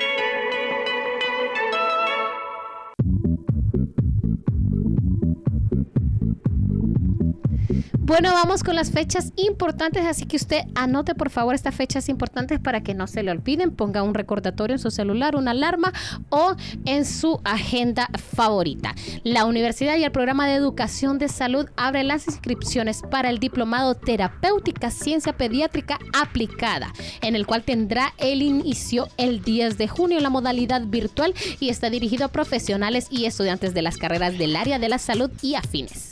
Bueno, 8.12 8.35
vamos 8.35 8.62
con 8.62 8.77
las 8.77 8.90
fechas 8.90 9.33
importantes, 9.37 10.05
así 10.05 10.27
que 10.27 10.37
usted 10.37 10.64
anote 10.75 11.14
por 11.14 11.31
favor 11.31 11.55
estas 11.55 11.75
fechas 11.75 12.11
importantes 12.11 12.61
para 12.61 12.83
que 12.83 12.92
no 12.92 13.07
se 13.07 13.22
le 13.22 13.31
olviden. 13.31 13.75
Ponga 13.75 14.03
un 14.03 14.12
recordatorio 14.12 14.75
en 14.75 14.79
su 14.79 14.90
celular, 14.90 15.35
una 15.35 15.53
alarma 15.53 15.94
o 16.29 16.55
en 16.85 17.07
su 17.07 17.40
agenda 17.42 18.11
favorita. 18.35 18.94
La 19.25 19.46
universidad 19.46 19.96
y 19.96 20.05
el 20.05 20.12
programa 20.12 20.46
de 20.46 20.57
educación 20.57 21.18
de 21.18 21.31
salud 21.31 21.70
abre 21.75 22.05
las 22.05 22.27
inscripciones 22.27 23.01
para 23.11 23.31
el 23.31 23.38
diplomado 23.38 23.94
terapéutica 23.94 24.90
ciencia 24.90 25.33
pediátrica 25.33 25.98
aplicada, 26.12 26.92
en 27.22 27.35
el 27.35 27.46
cual 27.46 27.62
tendrá 27.62 28.12
el 28.18 28.42
inicio 28.42 29.09
el 29.16 29.40
10 29.42 29.79
de 29.79 29.88
junio 29.88 30.18
en 30.18 30.22
la 30.22 30.29
modalidad 30.29 30.83
virtual 30.83 31.33
y 31.61 31.70
está 31.70 31.88
dirigido 31.88 32.27
a 32.27 32.29
profesionales 32.29 33.07
y 33.09 33.25
estudiantes 33.25 33.72
de 33.72 33.81
las 33.81 33.96
carreras 33.96 34.37
del 34.37 34.55
área 34.55 34.79
de 34.79 34.90
la 34.90 34.98
salud 34.98 35.31
y 35.40 35.55
afines. 35.55 36.11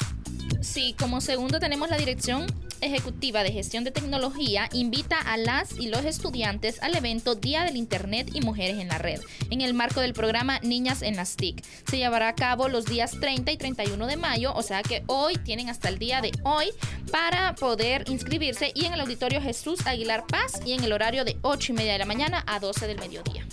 Sí, 0.61 0.95
como 0.99 1.21
segundo 1.23 1.59
tenemos 1.59 1.89
la 1.89 1.97
Dirección 1.97 2.47
Ejecutiva 2.83 3.43
de 3.43 3.53
Gestión 3.53 3.83
de 3.85 3.91
Tecnología 3.91 4.69
invita 4.73 5.19
a 5.19 5.37
las 5.37 5.79
y 5.79 5.89
los 5.89 6.05
estudiantes 6.05 6.83
al 6.83 6.95
evento 6.95 7.35
Día 7.35 7.65
del 7.65 7.77
Internet 7.77 8.31
y 8.35 8.41
Mujeres 8.41 8.79
en 8.79 8.89
la 8.89 8.99
Red, 8.99 9.21
en 9.51 9.63
el 9.63 9.75
marco 9.75 10.01
del 10.01 10.13
programa 10.13 10.59
Niñas 10.61 11.03
en 11.03 11.17
las 11.17 11.37
TIC. 11.37 11.65
Se 11.89 11.97
llevará 11.97 12.29
a 12.29 12.35
cabo 12.35 12.69
los 12.69 12.85
días 12.85 13.13
30 13.21 13.53
y 13.53 13.57
31 13.57 14.07
de 14.07 14.17
mayo, 14.17 14.53
o 14.55 14.63
sea 14.63 14.83
que 14.83 15.03
hoy 15.07 15.37
tienen 15.37 15.71
hasta 15.71 15.89
el 15.89 15.99
día 15.99 16.21
de 16.21 16.33
hoy 16.43 16.67
para 17.11 17.55
poder 17.55 18.05
inscribirse 18.09 18.73
y 18.75 18.85
en 18.85 18.93
el 18.93 19.01
auditorio 19.01 19.41
Jesús 19.41 19.87
Aguilar 19.87 20.27
Paz 20.27 20.61
y 20.65 20.73
en 20.73 20.85
el 20.85 20.93
horario 20.93 21.25
de 21.25 21.39
8 21.43 21.73
y 21.73 21.77
media 21.77 21.93
de 21.93 21.99
la 21.99 22.07
mañana 22.07 22.45
a 22.47 22.61
12 22.61 22.87
del 22.87 22.99
mediodía. 22.99 23.47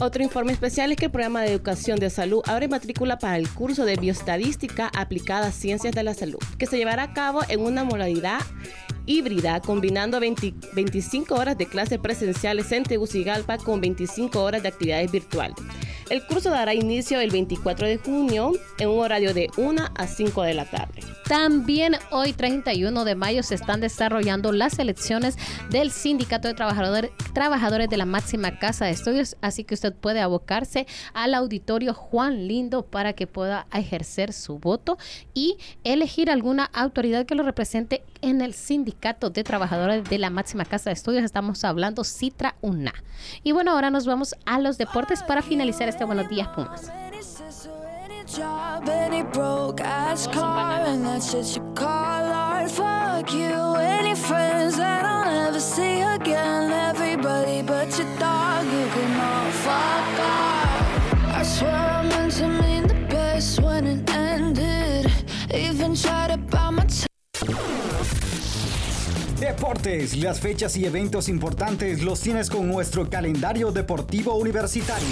Otro 0.00 0.24
informe 0.24 0.52
especial 0.52 0.90
es 0.90 0.98
que 0.98 1.06
el 1.06 1.12
programa 1.12 1.42
de 1.42 1.52
educación 1.52 2.00
de 2.00 2.10
salud 2.10 2.42
abre 2.46 2.66
matrícula 2.66 3.18
para 3.18 3.36
el 3.36 3.48
curso 3.48 3.84
de 3.84 3.96
bioestadística 3.96 4.90
aplicada 4.94 5.46
a 5.46 5.52
ciencias 5.52 5.94
de 5.94 6.02
la 6.02 6.14
salud, 6.14 6.40
que 6.58 6.66
se 6.66 6.76
llevará 6.76 7.04
a 7.04 7.12
cabo 7.12 7.42
en 7.48 7.60
una 7.60 7.84
modalidad 7.84 8.40
híbrida, 9.06 9.60
combinando 9.60 10.20
25 10.20 11.34
horas 11.34 11.58
de 11.58 11.66
clases 11.66 11.98
presenciales 11.98 12.70
en 12.72 12.84
Tegucigalpa 12.84 13.58
con 13.58 13.80
25 13.80 14.42
horas 14.42 14.62
de 14.62 14.68
actividades 14.68 15.10
virtuales. 15.10 15.56
El 16.10 16.24
curso 16.26 16.50
dará 16.50 16.74
inicio 16.74 17.18
el 17.20 17.30
24 17.30 17.86
de 17.86 17.96
junio 17.96 18.52
en 18.78 18.88
un 18.88 18.98
horario 18.98 19.32
de 19.32 19.48
1 19.56 19.82
a 19.94 20.06
5 20.06 20.42
de 20.42 20.54
la 20.54 20.66
tarde. 20.66 21.00
También 21.26 21.96
hoy 22.10 22.34
31 22.34 23.06
de 23.06 23.14
mayo 23.14 23.42
se 23.42 23.54
están 23.54 23.80
desarrollando 23.80 24.52
las 24.52 24.78
elecciones 24.78 25.38
del 25.70 25.90
Sindicato 25.90 26.48
de 26.48 26.54
Trabajadores 26.54 27.88
de 27.88 27.96
la 27.96 28.04
Máxima 28.04 28.58
Casa 28.58 28.84
de 28.84 28.90
Estudios, 28.90 29.36
así 29.40 29.64
que 29.64 29.72
usted 29.72 29.94
puede 29.94 30.20
abocarse 30.20 30.86
al 31.14 31.32
auditorio 31.32 31.94
Juan 31.94 32.46
Lindo 32.46 32.84
para 32.84 33.14
que 33.14 33.26
pueda 33.26 33.66
ejercer 33.72 34.34
su 34.34 34.58
voto 34.58 34.98
y 35.32 35.56
elegir 35.84 36.30
alguna 36.30 36.66
autoridad 36.66 37.24
que 37.24 37.34
lo 37.34 37.42
represente 37.42 38.04
en 38.20 38.42
el 38.42 38.52
Sindicato 38.52 38.93
de 39.30 39.44
Trabajadores 39.44 40.04
de 40.04 40.18
la 40.18 40.30
Máxima 40.30 40.64
Casa 40.64 40.90
de 40.90 40.94
Estudios. 40.94 41.24
Estamos 41.24 41.64
hablando 41.64 42.04
Citra 42.04 42.56
UNA. 42.60 42.92
Y 43.42 43.52
bueno, 43.52 43.72
ahora 43.72 43.90
nos 43.90 44.06
vamos 44.06 44.34
a 44.46 44.58
los 44.58 44.78
deportes 44.78 45.22
para 45.22 45.42
finalizar 45.42 45.88
este 45.88 46.04
Buenos 46.04 46.28
Días 46.28 46.48
Pumas. 46.48 46.90
Deportes, 69.40 70.16
las 70.16 70.40
fechas 70.40 70.76
y 70.76 70.86
eventos 70.86 71.28
importantes 71.28 72.02
los 72.02 72.20
tienes 72.20 72.48
con 72.48 72.68
nuestro 72.68 73.10
calendario 73.10 73.72
deportivo 73.72 74.34
universitario. 74.36 75.08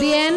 Bien. 0.00 0.34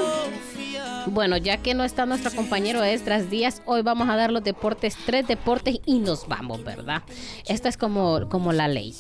Bueno, 1.08 1.38
ya 1.38 1.58
que 1.58 1.74
no 1.74 1.84
está 1.84 2.06
nuestro 2.06 2.32
compañero 2.32 2.84
Estras 2.84 3.30
Díaz, 3.30 3.62
hoy 3.66 3.82
vamos 3.82 4.10
a 4.10 4.16
dar 4.16 4.32
los 4.32 4.44
deportes, 4.44 4.98
tres 5.06 5.28
deportes 5.28 5.78
y 5.86 6.00
nos 6.00 6.28
vamos, 6.28 6.64
¿verdad? 6.64 7.04
Esta 7.48 7.70
es 7.70 7.78
como, 7.78 8.28
como 8.30 8.52
la 8.52 8.68
ley. 8.68 8.94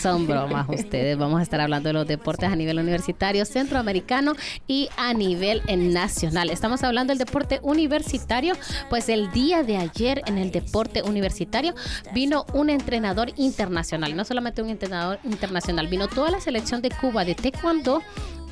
Son 0.00 0.26
bromas 0.26 0.68
ustedes. 0.68 1.16
Vamos 1.18 1.40
a 1.40 1.42
estar 1.42 1.60
hablando 1.60 1.88
de 1.88 1.92
los 1.92 2.06
deportes 2.06 2.50
a 2.50 2.56
nivel 2.56 2.78
universitario, 2.78 3.44
centroamericano 3.44 4.34
y 4.66 4.88
a 4.96 5.14
nivel 5.14 5.62
nacional. 5.92 6.50
Estamos 6.50 6.82
hablando 6.82 7.12
del 7.12 7.18
deporte 7.18 7.60
universitario. 7.62 8.54
Pues 8.88 9.08
el 9.08 9.30
día 9.32 9.62
de 9.62 9.76
ayer 9.76 10.22
en 10.26 10.38
el 10.38 10.50
deporte 10.50 11.02
universitario 11.02 11.74
vino 12.14 12.46
un 12.52 12.70
entrenador 12.70 13.32
internacional. 13.36 14.16
No 14.16 14.24
solamente 14.24 14.62
un 14.62 14.70
entrenador 14.70 15.18
internacional, 15.24 15.88
vino 15.88 16.08
toda 16.08 16.30
la 16.30 16.40
selección 16.40 16.82
de 16.82 16.90
Cuba 16.90 17.24
de 17.24 17.34
Taekwondo 17.34 18.02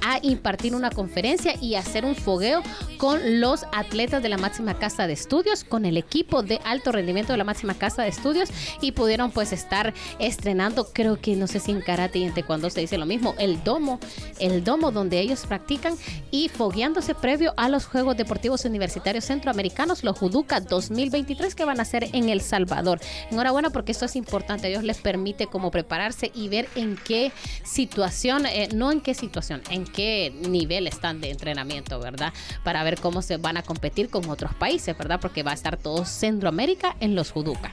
a 0.03 0.19
impartir 0.23 0.75
una 0.75 0.91
conferencia 0.91 1.55
y 1.61 1.75
hacer 1.75 2.05
un 2.05 2.15
fogueo 2.15 2.63
con 2.99 3.41
los 3.41 3.65
atletas 3.73 4.23
de 4.23 4.29
la 4.29 4.39
máxima 4.39 4.79
casa 4.79 5.07
de 5.07 5.13
estudios, 5.13 5.65
con 5.65 5.85
el 5.85 5.97
equipo 5.97 6.43
de 6.43 6.61
alto 6.65 6.93
rendimiento 6.93 7.33
de 7.33 7.39
la 7.39 7.45
máxima 7.45 7.75
casa 7.75 8.03
de 8.03 8.09
estudios 8.09 8.51
y 8.81 8.93
pudieron 8.93 9.31
pues 9.31 9.53
estar 9.53 9.95
estrenando, 10.19 10.89
creo 10.93 11.21
que 11.21 11.37
no 11.37 11.47
sé 11.47 11.61
si 11.61 11.71
en 11.71 11.81
karate 11.81 12.19
y 12.19 12.25
en 12.25 12.35
taekwondo 12.35 12.71
se 12.71 12.81
dice 12.81 12.99
lo 12.99 13.07
mismo, 13.07 13.35
el 13.39 13.63
domo, 13.65 14.01
el 14.39 14.65
domo 14.65 14.91
donde 14.91 15.21
ellos 15.21 15.47
practican 15.47 15.95
y 16.31 16.49
fogueándose 16.49 17.15
previo 17.15 17.55
a 17.57 17.69
los 17.69 17.87
Juegos 17.87 18.17
Deportivos 18.17 18.65
Universitarios 18.65 19.25
Centroamericanos, 19.25 20.05
los 20.05 20.19
Juduca 20.19 20.61
2023 20.61 21.55
que 21.55 21.65
van 21.65 21.81
a 21.81 21.85
ser 21.85 22.09
en 22.13 22.29
El 22.29 22.41
Salvador. 22.41 23.01
Enhorabuena 23.31 23.71
porque 23.71 23.93
esto 23.93 24.05
es 24.05 24.17
importante, 24.17 24.69
ellos 24.69 24.85
les 24.85 24.99
permite 24.99 25.47
como 25.47 25.71
prepararse 25.71 26.31
y 26.35 26.49
ver 26.49 26.69
en 26.75 26.97
qué 26.97 27.33
situación, 27.65 28.47
eh, 28.47 28.69
no 28.75 28.93
en 28.93 29.01
qué 29.01 29.15
situación, 29.15 29.63
en 29.71 29.85
qué 29.89 30.33
nivel 30.49 30.87
están 30.87 31.21
de 31.21 31.31
entrenamiento, 31.31 31.99
¿verdad? 32.01 32.33
Para 32.65 32.83
ver 32.85 33.01
cómo 33.01 33.23
se 33.23 33.37
van 33.37 33.57
a 33.57 33.63
competir 33.63 34.11
con 34.11 34.29
otros 34.31 34.55
países, 34.55 34.97
¿verdad? 34.97 35.21
Porque 35.21 35.43
va 35.43 35.53
a 35.53 35.55
estar 35.55 35.77
todo 35.77 36.05
Centroamérica 36.05 36.97
en 37.01 37.15
los 37.15 37.31
Juduca. 37.31 37.73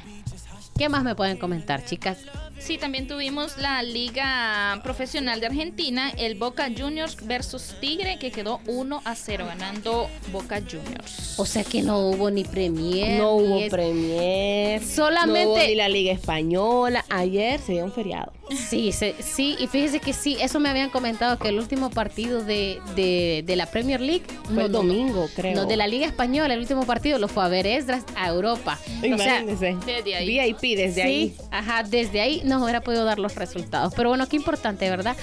¿Qué 0.77 0.89
más 0.89 1.03
me 1.05 1.15
pueden 1.15 1.37
comentar, 1.37 1.85
chicas? 1.85 2.17
Sí, 2.59 2.77
también 2.77 3.07
tuvimos 3.07 3.57
la 3.57 3.81
Liga 3.83 4.79
Profesional 4.83 5.39
de 5.39 5.45
Argentina, 5.47 6.11
el 6.17 6.35
Boca 6.35 6.67
Juniors 6.75 7.17
versus 7.25 7.75
Tigre, 7.79 8.17
que 8.19 8.31
quedó 8.31 8.59
1 8.67 9.01
a 9.05 9.15
0, 9.15 9.45
ganando 9.47 10.09
Boca 10.31 10.59
Juniors. 10.59 11.37
O 11.39 11.45
sea 11.45 11.63
que 11.63 11.81
no 11.81 11.99
hubo 11.99 12.29
ni 12.31 12.43
Premier. 12.43 13.19
No 13.19 13.33
hubo 13.35 13.67
Premier. 13.69 14.83
Solamente. 14.83 15.43
No 15.45 15.49
hubo 15.51 15.57
ni 15.59 15.75
la 15.75 15.87
Liga 15.89 16.11
Española. 16.11 17.05
Ayer 17.09 17.59
se 17.59 17.73
dio 17.73 17.85
un 17.85 17.91
feriado. 17.93 18.33
Sí, 18.69 18.91
se- 18.91 19.15
sí, 19.21 19.55
y 19.59 19.67
fíjese 19.67 19.99
que 19.99 20.13
sí, 20.13 20.37
eso 20.39 20.59
me 20.59 20.69
habían 20.69 20.89
comentado 20.91 21.37
que 21.39 21.49
el 21.49 21.57
último 21.59 21.89
partido 21.89 22.43
de, 22.43 22.79
de, 22.95 23.43
de 23.45 23.55
la 23.55 23.65
Premier 23.65 23.99
League 24.01 24.23
Fue 24.53 24.65
el 24.65 24.71
domingo, 24.71 25.27
creo. 25.35 25.55
No, 25.55 25.65
de 25.65 25.75
la 25.77 25.87
Liga 25.87 26.05
Española, 26.05 26.53
el 26.53 26.59
último 26.59 26.85
partido 26.85 27.17
lo 27.19 27.27
fue 27.27 27.43
a 27.43 27.47
ver 27.47 27.65
Esdras 27.67 28.03
a 28.15 28.29
Europa. 28.29 28.79
O 28.97 29.17
sea, 29.17 29.41
Imagínense. 29.41 29.75
desde 29.85 30.15
ahí. 30.15 30.27
VIP 30.27 30.64
desde 30.73 31.03
sí, 31.03 31.07
ahí. 31.07 31.35
ajá, 31.51 31.83
desde 31.83 32.21
ahí 32.21 32.41
nos 32.43 32.63
hubiera 32.63 32.81
podido 32.81 33.05
dar 33.05 33.19
los 33.19 33.35
resultados. 33.35 33.93
Pero 33.95 34.09
bueno, 34.09 34.27
qué 34.27 34.37
importante, 34.37 34.89
¿verdad? 34.89 35.15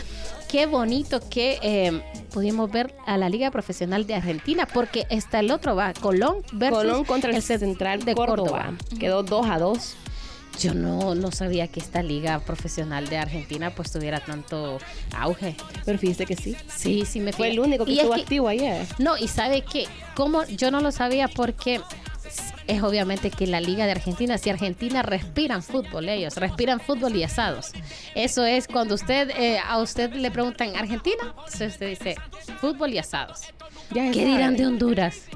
Qué 0.48 0.66
bonito 0.66 1.18
que 1.28 1.58
eh, 1.62 2.02
pudimos 2.32 2.70
ver 2.70 2.94
a 3.06 3.16
la 3.16 3.28
Liga 3.28 3.50
Profesional 3.50 4.06
de 4.06 4.14
Argentina, 4.14 4.68
porque 4.72 5.06
está 5.10 5.40
el 5.40 5.50
otro, 5.50 5.74
va, 5.74 5.94
Colón 5.94 6.36
versus 6.52 6.78
Colón 6.78 7.04
contra 7.04 7.30
el, 7.30 7.38
Cent- 7.42 7.58
Central 7.58 8.04
de 8.04 8.14
Córdoba. 8.14 8.74
Quedó 9.00 9.24
2 9.24 9.46
a 9.50 9.58
2. 9.58 9.96
Yo 10.60 10.74
no, 10.74 11.14
no 11.14 11.32
sabía 11.32 11.66
que 11.68 11.80
esta 11.80 12.02
Liga 12.02 12.38
Profesional 12.40 13.08
de 13.08 13.16
Argentina 13.16 13.70
pues 13.70 13.90
tuviera 13.90 14.20
tanto 14.20 14.76
auge. 15.16 15.56
Pero 15.86 15.98
fíjese 15.98 16.26
que 16.26 16.36
sí. 16.36 16.54
Sí, 16.68 17.04
sí 17.06 17.20
me 17.20 17.32
Fue 17.32 17.46
fijé. 17.46 17.52
el 17.54 17.60
único 17.60 17.86
que 17.86 17.92
Y 17.92 17.94
es 17.94 18.00
estuvo 18.02 18.14
activo 18.20 18.48
ayer. 18.48 18.86
No, 18.98 19.16
y 19.16 19.28
sabe 19.28 19.62
que, 19.62 19.86
como 20.14 20.44
yo 20.44 20.70
no 20.70 20.80
lo 20.82 20.92
sabía 20.92 21.28
porque 21.28 21.80
es 22.66 22.82
obviamente 22.82 23.30
que 23.30 23.46
la 23.46 23.60
Liga 23.60 23.86
de 23.86 23.92
Argentina, 23.92 24.38
si 24.38 24.50
Argentina 24.50 25.02
respiran 25.02 25.62
fútbol, 25.62 26.08
ellos 26.08 26.36
respiran 26.36 26.80
fútbol 26.80 27.16
y 27.16 27.24
asados. 27.24 27.72
Eso 28.14 28.44
es 28.44 28.68
cuando 28.68 28.94
usted 28.94 29.30
eh, 29.30 29.58
a 29.58 29.78
usted 29.78 30.12
le 30.12 30.30
preguntan 30.30 30.76
Argentina, 30.76 31.22
entonces 31.30 31.72
usted 31.74 31.88
dice 31.88 32.14
fútbol 32.60 32.92
y 32.92 32.98
asados. 32.98 33.42
Ya 33.90 34.10
¿Qué 34.10 34.24
dirán 34.24 34.56
de 34.56 34.66
Honduras? 34.66 35.28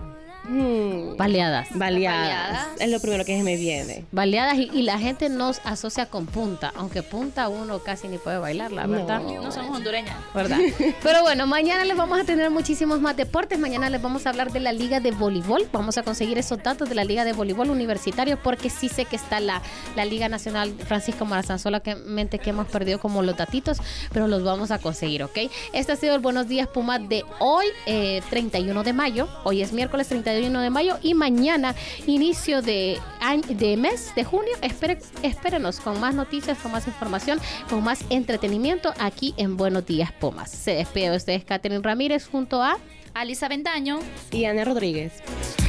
Mm, 0.48 1.16
Baleadas. 1.16 1.68
baleadas. 1.74 2.20
Baleadas. 2.20 2.66
Es 2.78 2.90
lo 2.90 3.00
primero 3.00 3.24
que 3.24 3.36
se 3.36 3.42
me 3.42 3.56
viene. 3.56 4.04
Baleadas 4.12 4.56
y, 4.58 4.70
y 4.72 4.82
la 4.82 4.98
gente 4.98 5.28
nos 5.28 5.60
asocia 5.64 6.06
con 6.06 6.26
punta, 6.26 6.72
aunque 6.76 7.02
punta 7.02 7.48
uno 7.48 7.80
casi 7.80 8.08
ni 8.08 8.18
puede 8.18 8.38
bailar, 8.38 8.72
la 8.72 8.86
verdad. 8.86 9.20
No. 9.22 9.42
No 9.42 9.52
somos 9.52 9.76
hondureñas. 9.76 10.16
¿verdad? 10.34 10.58
Pero 11.02 11.22
bueno, 11.22 11.46
mañana 11.46 11.84
les 11.84 11.96
vamos 11.96 12.20
a 12.20 12.24
tener 12.24 12.50
muchísimos 12.50 13.00
más 13.00 13.16
deportes. 13.16 13.58
Mañana 13.58 13.90
les 13.90 14.00
vamos 14.02 14.26
a 14.26 14.30
hablar 14.30 14.52
de 14.52 14.60
la 14.60 14.72
Liga 14.72 15.00
de 15.00 15.10
Voleibol. 15.10 15.68
Vamos 15.72 15.98
a 15.98 16.02
conseguir 16.02 16.38
esos 16.38 16.62
datos 16.62 16.88
de 16.88 16.94
la 16.94 17.04
Liga 17.04 17.24
de 17.24 17.32
Voleibol 17.32 17.70
Universitario 17.70 18.38
porque 18.42 18.70
sí 18.70 18.88
sé 18.88 19.04
que 19.04 19.16
está 19.16 19.40
la, 19.40 19.62
la 19.94 20.04
Liga 20.04 20.28
Nacional 20.28 20.74
Francisco 20.86 21.24
Morazán, 21.24 21.58
solamente 21.58 22.38
que 22.38 22.50
hemos 22.50 22.68
perdido 22.68 22.98
como 22.98 23.22
los 23.22 23.36
datitos, 23.36 23.78
pero 24.12 24.28
los 24.28 24.42
vamos 24.42 24.70
a 24.70 24.78
conseguir, 24.78 25.22
¿ok? 25.22 25.38
Este 25.72 25.92
ha 25.92 25.96
sido 25.96 26.14
el 26.14 26.20
Buenos 26.20 26.48
Días 26.48 26.68
Puma 26.68 26.98
de 26.98 27.24
hoy, 27.38 27.66
eh, 27.86 28.22
31 28.30 28.82
de 28.82 28.92
mayo. 28.92 29.28
Hoy 29.44 29.62
es 29.62 29.72
miércoles 29.72 30.08
31 30.08 30.35
31 30.36 30.60
de 30.60 30.70
mayo 30.70 30.98
y 31.02 31.14
mañana, 31.14 31.74
inicio 32.06 32.60
de, 32.60 33.00
año 33.20 33.42
de 33.48 33.76
mes 33.78 34.12
de 34.14 34.22
junio. 34.22 34.52
Espere, 34.60 34.98
espérenos 35.22 35.80
con 35.80 35.98
más 35.98 36.14
noticias, 36.14 36.58
con 36.58 36.72
más 36.72 36.86
información, 36.86 37.40
con 37.70 37.82
más 37.82 38.04
entretenimiento 38.10 38.92
aquí 38.98 39.32
en 39.38 39.56
Buenos 39.56 39.86
Días 39.86 40.12
Pomas. 40.12 40.50
Se 40.50 40.72
despide 40.72 41.10
de 41.10 41.16
ustedes, 41.16 41.44
Catherine 41.46 41.82
Ramírez, 41.82 42.28
junto 42.28 42.62
a 42.62 42.76
Alisa 43.14 43.48
Ventaño 43.48 44.00
y 44.30 44.44
Ana 44.44 44.66
Rodríguez. 44.66 45.22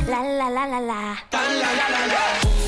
La 0.10 0.22
la 0.22 0.50
la 0.50 0.68
la 0.68 0.82
la. 0.82 1.26
La 1.32 2.68